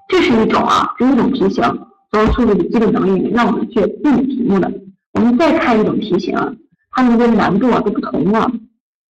[0.09, 1.63] 这是一种啊，是一种题型，
[2.09, 4.71] 作为数学的基本能力，让我们去定题目的。
[5.13, 6.53] 我们再看一种题型啊，
[6.91, 8.49] 它们的难度啊都不同了。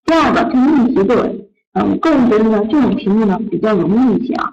[0.05, 4.51] 第二个，就命题作文，嗯，我个人觉得呢，这种题目呢比较容易一些啊。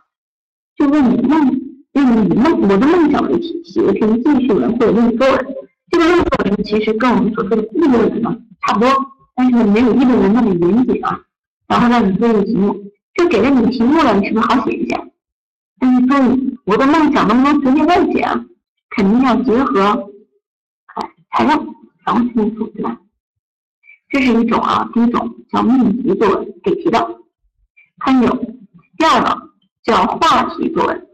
[0.76, 1.61] 就问你梦，
[1.92, 5.47] 用以梦我的梦想为题，写一篇记叙文或者论作文。
[5.90, 8.36] 这个论作文其实跟我们所说的议论文呢
[8.66, 8.90] 差不多，
[9.36, 11.20] 但是呢没有议论文那么严谨啊。
[11.68, 12.76] 然后让你做一个题目，
[13.14, 14.97] 就给了你题目了，你是不是好写一些？
[15.85, 18.43] 但是注意，我的梦想能不能随便乱写啊？
[18.89, 20.11] 肯定要结合
[20.95, 21.62] 哎材料，
[22.07, 22.99] 然后去做，对吧？
[24.09, 26.99] 这是一种啊，第一种叫命题作文给题的，
[27.99, 28.35] 还有
[28.97, 29.51] 第二个
[29.82, 31.07] 叫话题作文，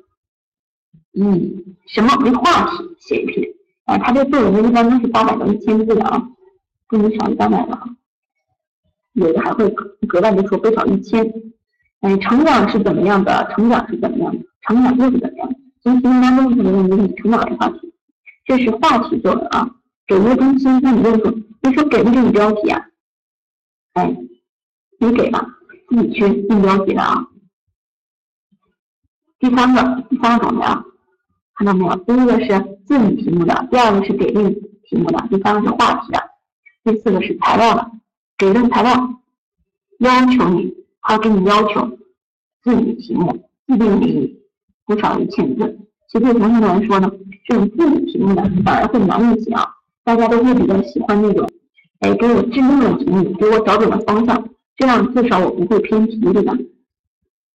[1.15, 3.49] 以什么为话题写一篇？
[3.87, 6.29] 啊，它这作文一般都是八百到一千字的啊，
[6.87, 7.89] 不能少于八百了。
[9.15, 9.69] 有的还会
[10.07, 11.29] 格外的说不少一千，
[12.03, 13.53] 哎，成长是怎么样的？
[13.53, 14.45] 成长是怎么样的？
[14.63, 15.57] 成长又是怎么样的？
[15.83, 17.93] 所以题目当中可能问你成长类话题，
[18.45, 19.77] 这是话题作文啊。
[20.07, 21.33] 给一个中心，那你就说，
[21.63, 22.85] 你说给的这个标题啊，
[23.93, 24.17] 哎，
[24.99, 25.47] 你给吧，
[25.89, 27.29] 自己去定标题的啊。
[29.39, 30.85] 第三个，第三个种类啊，
[31.55, 31.97] 看到没有？
[31.99, 34.53] 第一个是自拟题目的，第二个是给定
[34.83, 36.31] 题目的，第三个是话题的，
[36.83, 37.91] 第四个是材料的。
[38.37, 39.21] 给定材料，
[40.01, 41.99] 要求你，他给你要求
[42.63, 44.40] 自拟题目自定义
[44.91, 45.79] 不少于千字。
[46.09, 47.09] 其实对同学们来说呢，
[47.47, 49.65] 这种自己题目的反而会难一些啊。
[50.03, 51.49] 大家都会比较喜欢那种，
[52.01, 56.53] 哎，给我制定的题目，给我找准了方向，这样至少我不会偏题，对吧？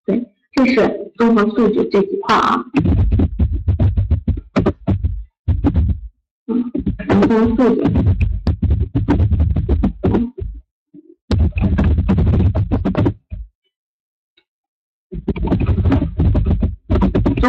[0.06, 0.24] 对，
[0.54, 2.64] 这是综合素质这几块啊。
[6.46, 6.72] 嗯，
[7.28, 7.82] 综合素质。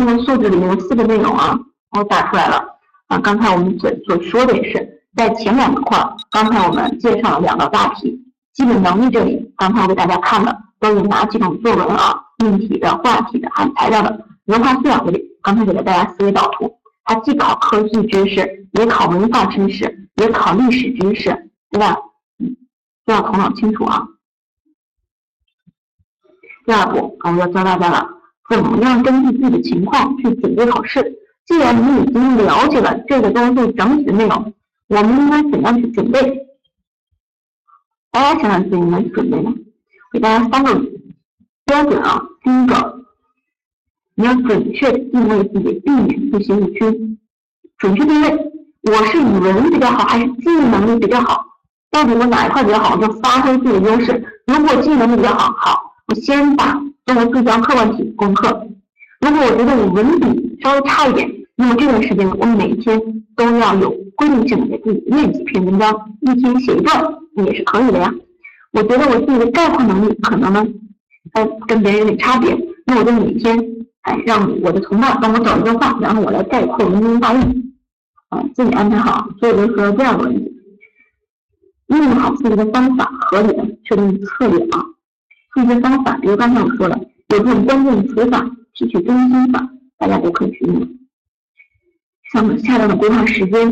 [0.08, 1.60] 文素质里面有四个内容啊，
[1.92, 2.66] 我打出来了
[3.08, 3.20] 啊。
[3.20, 6.00] 刚才我们所所说的也是在前两个块，
[6.32, 8.18] 刚才我们介绍了两道大题，
[8.54, 12.24] 基本能力这里，刚才我给大家看的都有哪几种作文啊？
[12.38, 14.26] 命题的、话题的、含材料的。
[14.46, 21.98] 文化素养这里，刚才给了大家思维导图，它既考科技知识，也考文化知识，也考历史知识，对吧？
[22.40, 22.56] 嗯，
[23.06, 24.08] 都要头脑清楚啊。
[26.66, 28.08] 第二步，我要教大家了，
[28.50, 31.18] 怎么样根据自己的情况去准备考试。
[31.46, 34.54] 既然你已经了解了这个东西整体的内容，
[34.90, 36.48] 我们应该怎样去准备？
[38.12, 39.54] 大家想想自己应该去准备呢？
[40.12, 40.74] 给大家三个
[41.66, 42.22] 标准啊。
[42.44, 43.06] 第一个，
[44.16, 47.18] 你要准确定位自己，避免自行误区。
[47.78, 48.52] 准确定位，
[48.84, 51.46] 我是语文比较好，还是记忆能力比较好？
[51.92, 54.22] 到底我哪一块比较好，就发挥自己的优势。
[54.48, 55.94] 如果记忆能力比较好，好。
[56.08, 58.68] 我先把中文四项课文题攻克。
[59.22, 63.02] 如果我觉得我文笔稍微差一点，那么这段时间我每天
[63.34, 65.90] 都要有规定性的给自己念几篇文章，
[66.20, 67.02] 一天写一段
[67.46, 68.14] 也是可以的呀。
[68.74, 70.68] 我觉得我自己的概括能力可能呢，
[71.32, 72.54] 呃，跟别人有点差别，
[72.86, 73.58] 那我就每天
[74.02, 77.38] 哎让我的同伴帮我找一段话，然后我来概括文中大意，
[78.28, 79.30] 啊，自己安排好。
[79.40, 80.52] 所以就说这样的问题，
[81.88, 84.84] 运用好自己的方法，合理的确定策略啊。
[85.64, 87.00] 一些方法，比如刚才我说了，
[87.30, 90.88] 有这种关键词法、提取中心法，大家都可以去用。
[92.32, 93.72] 像恰当的规划时间，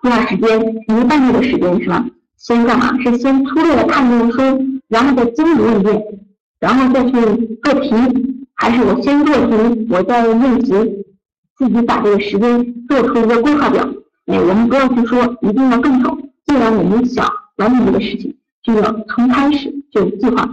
[0.00, 2.06] 规划时间一个半月的时间是吧？
[2.36, 2.96] 先干嘛？
[3.02, 6.02] 是先粗略的看这个书，然后再精读一遍，
[6.60, 7.10] 然后再去
[7.62, 7.90] 做题，
[8.54, 10.72] 还是我先做题，我再练习，
[11.56, 13.88] 自己把这个时间做出一个规划表。
[14.26, 17.26] 哎，我们不要去说一定要更好，既然我们想
[17.56, 18.34] 完成这个事情。
[18.60, 20.48] 就要从开始有计划。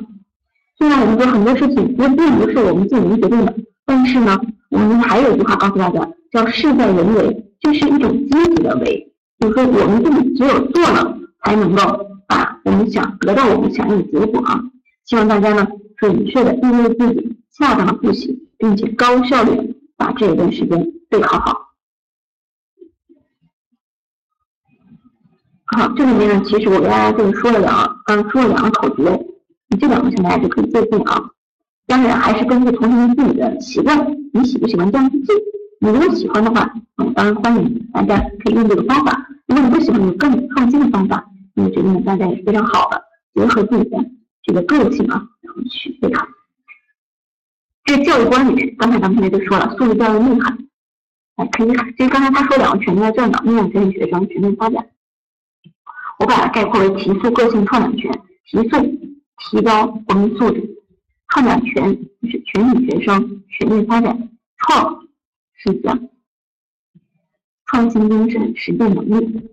[0.77, 4.39] 虽然我们说很多事情也并不是我们自己能决定的，但是呢，
[4.69, 9.13] 我们还有一句话告诉大家，叫事在人为，这是一种积极的为。
[9.39, 11.81] 就是说，我们自己只有做了，才能够
[12.27, 14.61] 把我们想得到我们想要的结果啊。
[15.05, 15.67] 希望大家呢，
[15.97, 21.61] 准确的定位自己，恰当的复习，并且高效率把这一段时间备考好。
[25.65, 29.25] 好，这里面呢，其实我给大家就是说了两，刚说了两个口诀，
[29.77, 31.21] 这两个现在就可以借鉴啊。
[31.87, 35.33] 当然还是根据同学们自己的习惯，你喜不喜欢这样去记？
[35.81, 39.27] 你如果喜欢的话，嗯，当然欢迎大家可以用这个方法。
[39.47, 41.23] 如果你不喜欢，有更创新的方法，
[41.53, 43.03] 那我觉得呢，大家也是非常好的，
[43.35, 43.97] 结合自己的
[44.41, 46.25] 这个个性啊，然后去备考。
[47.83, 50.57] 这教育观里面，刚才咱们同学就说了，素质教育内涵，
[51.35, 51.85] 哎，可以看。
[51.95, 54.87] 其实刚才他说两个全面在这呢，面向全体学生全面发展。
[56.17, 58.11] 我把它概括为提速个性创展权，
[58.49, 58.77] 提速
[59.37, 60.77] 提高国民素质，
[61.29, 65.07] 创展权就是全体学生全面发展，创
[65.53, 66.09] 是讲
[67.65, 69.49] 创新精神、实践能力，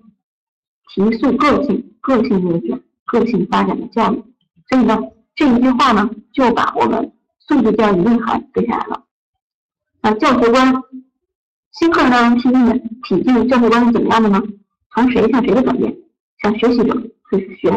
[0.94, 4.22] 提速个性、个性优点、个性发展的教育。
[4.68, 4.98] 所以呢，
[5.34, 7.12] 这一句话呢，就把我们。
[7.44, 9.04] 素质教育内涵背下来了，
[10.00, 10.72] 那，教学观，
[11.72, 14.40] 新课呢，批的体现教学观是怎么样的呢？
[14.94, 15.92] 从谁向谁的转变？
[16.40, 16.94] 向学习者
[17.28, 17.68] 开始学，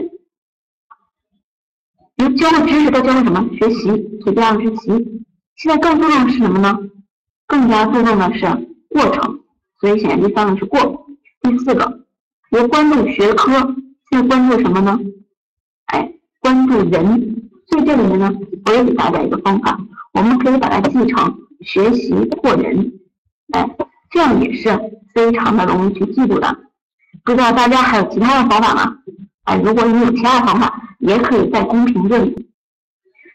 [2.18, 3.49] 由教的知识都教的什么？
[3.57, 3.84] 学习，
[4.22, 5.26] 所以第二个是习。
[5.57, 6.78] 现在更注重的是什么呢？
[7.47, 8.45] 更加注重的是
[8.89, 9.39] 过程，
[9.80, 11.05] 所以显然第三个是过。
[11.41, 12.05] 第四个，
[12.51, 13.51] 由关注学科，
[14.09, 14.99] 现在关注什么呢？
[15.88, 16.11] 哎，
[16.41, 17.41] 关注人。
[17.68, 18.34] 所以这里面呢，
[18.66, 19.78] 我也给大家一个方法，
[20.13, 22.93] 我们可以把它记成学习过人，
[23.53, 23.70] 哎，
[24.11, 24.70] 这样也是
[25.13, 26.57] 非常的容易去记住的。
[27.24, 28.97] 不知道大家还有其他的方法吗？
[29.45, 32.51] 哎，如果你有其他的方法，也可以在公屏这里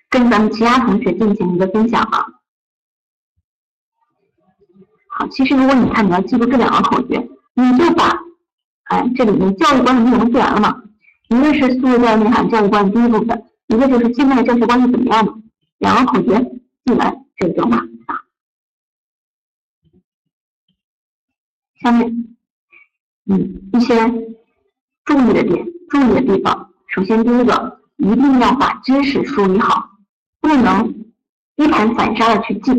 [0.08, 2.26] 跟咱们其他同学进行一个分享啊。
[5.08, 8.18] 好，其实如果你看你要记住这两个口诀，你就把
[8.84, 10.82] 哎这里面教育观的内容记完了嘛，
[11.28, 13.44] 一个是素质教育内涵教育观第一部分。
[13.68, 15.34] 一个就是现在的教学观是怎么样嘛，
[15.78, 16.40] 两个口诀
[16.84, 18.24] 记完这个就完啊。
[21.80, 22.36] 下面，
[23.26, 23.94] 嗯，一些
[25.04, 26.59] 注意的点、注意的地方。
[26.91, 29.91] 首先，第一个，一定要把知识梳理好，
[30.41, 30.93] 不能
[31.55, 32.72] 一盘散沙的去记。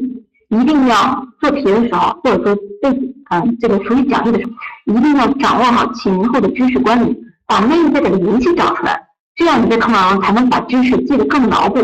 [0.49, 2.89] 一定要做题的时候，或者说背
[3.29, 4.51] 嗯这个处理讲义的时候，
[4.93, 9.01] 一定要掌握好前后的知识关联，把内在的联系找出来。
[9.33, 11.79] 这样你在课堂上才能把知识记得更牢固，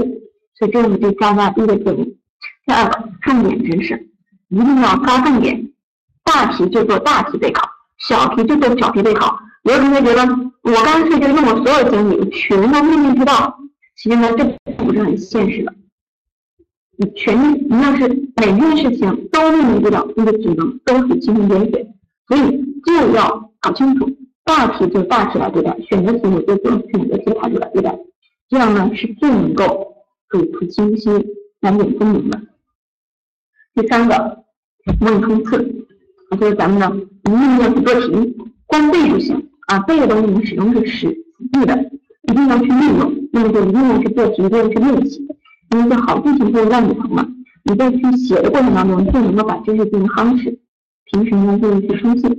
[0.60, 2.18] 所以这是对教大家第一个建议。
[2.66, 4.10] 第二个，重点知识
[4.50, 5.70] 一定要抓重点，
[6.26, 7.70] 大题就做大题备考，
[8.00, 9.40] 小题就做小题备考。
[9.64, 10.22] 有的同学觉得
[10.64, 13.60] 我干脆就用我所有精力全都面面俱到，
[13.96, 15.74] 其实呢这不是很现实的。
[16.98, 21.88] 你全面，你要是每件事情都面面俱到，你的只能都是蜻蜓点水，
[22.28, 24.10] 所以就要搞清楚。
[24.44, 28.00] 大题就大题来对待，选择题我就做选择题态度来对待，
[28.48, 31.10] 这样呢是最能够主图清晰、
[31.60, 32.42] 难点分明的。
[33.76, 34.46] 第三个
[35.02, 35.58] 问冲刺，
[36.30, 38.38] 啊，就是咱们呢一定要去做题，
[38.68, 41.08] 光背不行啊，背的东西你始终是死
[41.54, 41.92] 记的，
[42.24, 45.28] 一定要去运用，那么就一定要去做题，一定要去练习，
[45.72, 47.28] 因为好记性不如烂笔头嘛。
[47.64, 50.58] 你在去写的过程当中，就能够把知识进行夯实，
[51.12, 52.30] 平时呢就去冲刺。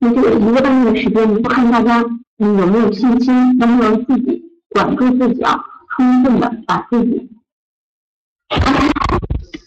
[0.00, 2.04] 那这个一个半月的时间，你不看大家
[2.36, 5.58] 你有没有信心，能不能自己管住自己啊，
[5.96, 7.28] 充分的把自己。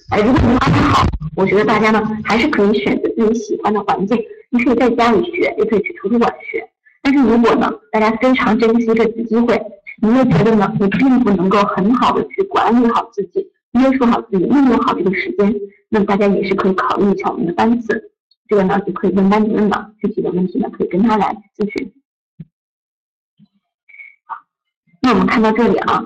[0.10, 1.06] 哎，如果能安排好，
[1.36, 4.18] 我觉得大家呢还是可以选择自己喜欢的环境，
[4.52, 6.70] 你可以在家里学，也可以去图书馆学。
[7.02, 9.60] 但是如果呢，大家非常珍惜这次机会，
[10.02, 15.56] 你又觉得呢，你并不能够很好的去管理好自己，约束好自己，运用好这个时间，
[15.90, 18.12] 那么大家也是可以考虑一下我们的班次。
[18.48, 21.94] 这个呢就可以问班主任了，具体的问题呢可以跟他来咨询。
[25.02, 26.06] 那我们看到这里啊，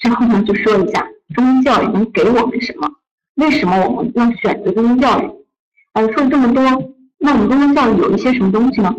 [0.00, 2.90] 之后呢就说一下中医教育能给我们什么？
[3.36, 5.45] 为什么我们要选择中医教育？
[5.96, 6.62] 呃，说了这么多，
[7.16, 8.94] 那我们中医教育有一些什么东西呢？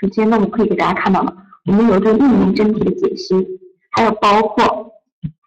[0.00, 1.36] 首先，那我可以给大家看到了，
[1.66, 3.34] 我们有这个应用真题的解析，
[3.90, 4.92] 还有包括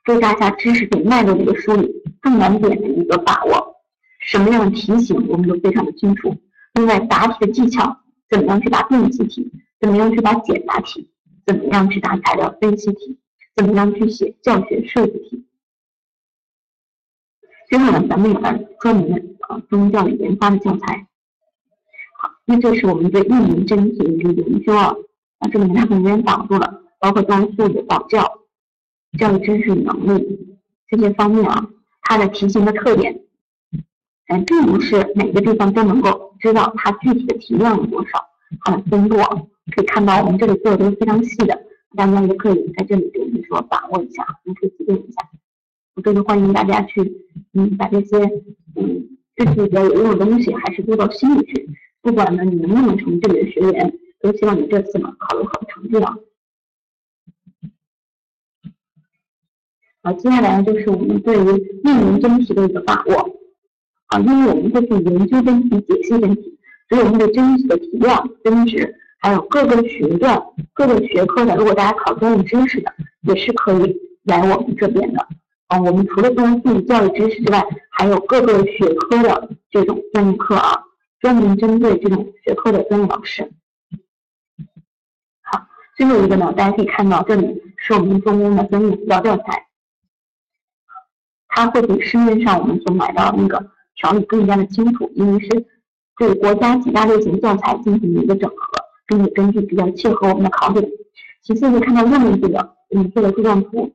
[0.04, 1.90] 对大家知识点脉络的一个梳理，
[2.22, 3.78] 重难点的一个把握。
[4.20, 6.36] 什么样的题型我们都非常的清楚。
[6.74, 9.50] 另外，答题的技巧，怎么样去答辩题题，
[9.80, 11.10] 怎么样去答简答题，
[11.46, 13.18] 怎么样去答材料分析题，
[13.56, 15.46] 怎么样去写教学设计题。
[17.70, 19.38] 最后呢，咱们也来专门
[19.70, 21.08] 中教育研发的教材。
[22.20, 24.96] 好，那这是我们对应用真题的一个研究啊。
[25.40, 28.40] 那这里面它可能有点挡住了，包括教育素质、保教、
[29.18, 30.58] 教育知识与能力
[30.88, 31.68] 这些方面啊，
[32.02, 33.22] 它的题型的特点。
[34.28, 38.24] 哎并不是每个地方都能够知道它具体的题量有多少，
[38.62, 39.28] 它的分布啊，
[39.76, 41.62] 可以看到我们这里做的都是非常细的，
[41.98, 45.28] 大家也可以在这里就是说把握一下，你可以体验一下。
[45.96, 47.02] 我这里欢迎大家去，
[47.54, 48.18] 嗯，把这些
[48.76, 51.70] 嗯对自己比较有用的东西还是做到心里去。
[52.02, 56.16] 不管呢你能不能成为这里的学员，都希望你这次呢考有好成绩啊。
[60.04, 63.40] 好，接下来就是我们对于命名真题的一个把握。
[64.08, 66.60] 啊，因为我们会去研究真题、解析真题，
[66.90, 70.38] 所以我们的真题的题量、分值，还有各个学段、
[70.74, 75.28] 各个学科的，如果大家考专业知识的，也是可以来我们这边的。
[75.72, 80.84] 啊，我们除了专业教育知识之外，还有各个学科的这种专业课啊，
[81.22, 83.50] 专门针对这种学科的专业老师。
[85.44, 85.66] 好，
[85.96, 89.68] 最后一个呢，大家可以看到，这里是我们中公的专业资料教材，
[91.48, 93.72] 它会比市面上我们所买到的那个。
[93.96, 95.50] 条理更加的清楚，因为是
[96.18, 98.74] 对国家几大类型教材进行一个整合，
[99.06, 100.84] 并且根据比较切合我们的考点。
[101.44, 103.94] 其次，可以看到右面这个嗯这个柱状图，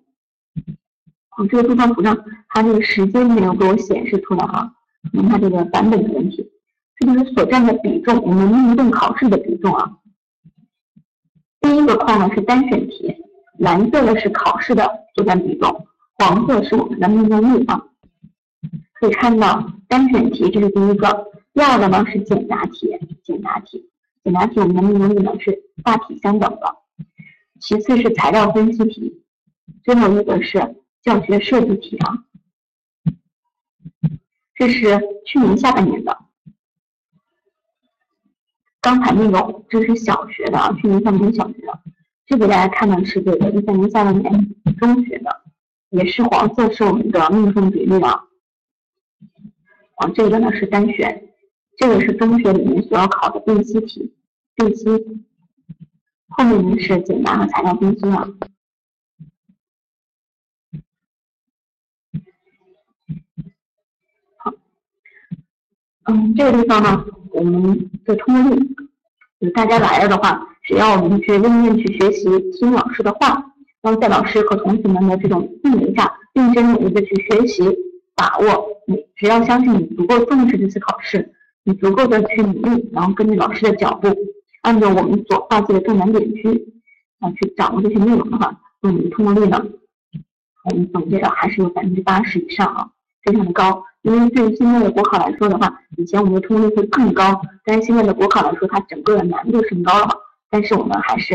[1.39, 2.17] 嗯这个柱状图上
[2.49, 4.73] 它这个时间没有给我显示出来哈，
[5.13, 6.51] 可能它这个版本的问题。
[6.99, 9.99] 这就是所占的比重，我们命中考试的比重啊。
[11.61, 13.15] 第一个框呢是单选题，
[13.59, 17.83] 蓝色的是考试的所占比重，黄色是我们的命中率啊。
[18.95, 21.27] 可以看到单选题，这是第一个。
[21.53, 22.89] 第二个呢是简答题，
[23.23, 23.91] 简答题，
[24.25, 26.77] 简答题我们的命中率呢是大体相等的。
[27.61, 29.23] 其次是材料分析题，
[29.83, 30.77] 最后一个是
[31.07, 32.25] 教学设计题啊。
[34.57, 36.19] 这是去年下半年的。
[38.81, 41.81] 刚才那个这是小学的啊，去年下半年小学的。
[42.27, 45.43] 这个大家看的是这个一三年下半年中学的，
[45.91, 48.25] 也是黄色是我们的命中比例啊。
[49.95, 51.29] 啊，这个呢是单选，
[51.77, 54.13] 这个是中学里面所要考的辨析题，
[54.57, 54.87] 辨析。
[56.31, 58.27] 后面呢是简答和材料分析啊。
[66.07, 73.45] 嗯，这个地方呢，我们的通过率，大家来了的话，只要我们去认真去学习，听老师的话，
[73.83, 77.65] 然后在老师和同学们的这种氛围下，认真努力的去学习。
[78.19, 81.35] 把握你，只要相信你足够重视这次考试，
[81.65, 84.09] 你足够的去努力，然后跟着老师的脚步，
[84.63, 86.49] 按照我们所划界的重难点区
[87.21, 89.63] 啊去掌握这些内容的话，那我们的通过率呢，
[90.65, 92.89] 我们总结的还是有百分之八十以上啊，
[93.23, 93.85] 非常的高。
[94.07, 100.09] 因为对于现在的国考来说的话，以前我们的通过率会更高，但是现在的国考来说，它整个的难度升高了，
[100.49, 101.35] 但是我们还是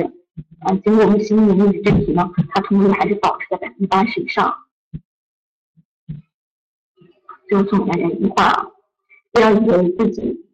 [0.59, 4.55] 啊，经过我们新的历史真题呢，它通过率还是保持在百分之八十以上。
[7.49, 8.65] 就送给大家一句话啊，
[9.33, 10.45] 不要以为自己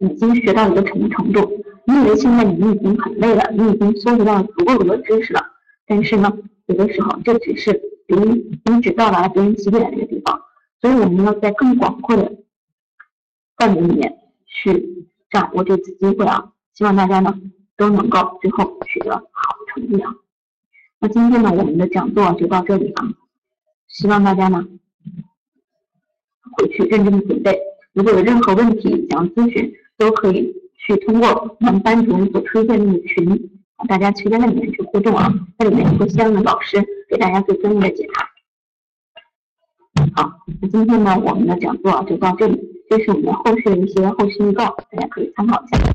[0.00, 1.48] 已经学到一个什么程度，
[1.86, 5.40] 你以为现在你已经很累了，你已经收集到足够多的知识了，
[5.86, 6.36] 但是呢，
[6.66, 10.33] 有的时候这只是别人你只到达了别人起点的一个地方，
[10.84, 12.30] 所以我们要在更广阔的
[13.56, 16.52] 范围里面去掌握这次机会啊！
[16.74, 17.34] 希望大家呢
[17.74, 20.12] 都能够最后取得好成绩啊！
[20.98, 23.02] 那今天呢，我们的讲座就到这里了，
[23.88, 24.62] 希望大家呢。
[26.52, 27.58] 回去认真的准备，
[27.94, 33.50] 如果有任何问题想要咨询，都可以去通过我们班主任所推荐的群，
[33.88, 36.76] 大家去在那里面去互动啊，那里面有相应的老师
[37.08, 38.33] 给大家做专业的解答。
[40.16, 40.30] 好，
[40.60, 42.56] 那今天呢，我们的讲座就到这里，
[42.88, 45.76] 这是我们后续的一些后续预告，大家可以参考一下。
[45.76, 45.92] 下面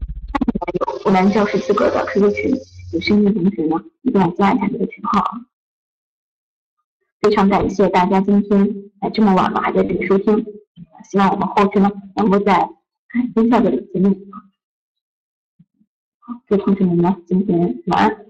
[0.79, 2.51] 有湖南教师资格的 QQ 群，
[2.93, 5.39] 有兴趣的同学呢，一定要加一下这个群号啊。
[7.21, 10.45] 非常感谢大家今天哎这么晚了还在这里收听，
[11.09, 12.69] 希望我们后续呢能够在
[13.33, 14.09] 分享这里节目。
[16.19, 18.28] 好，祝同学们呢今天晚安。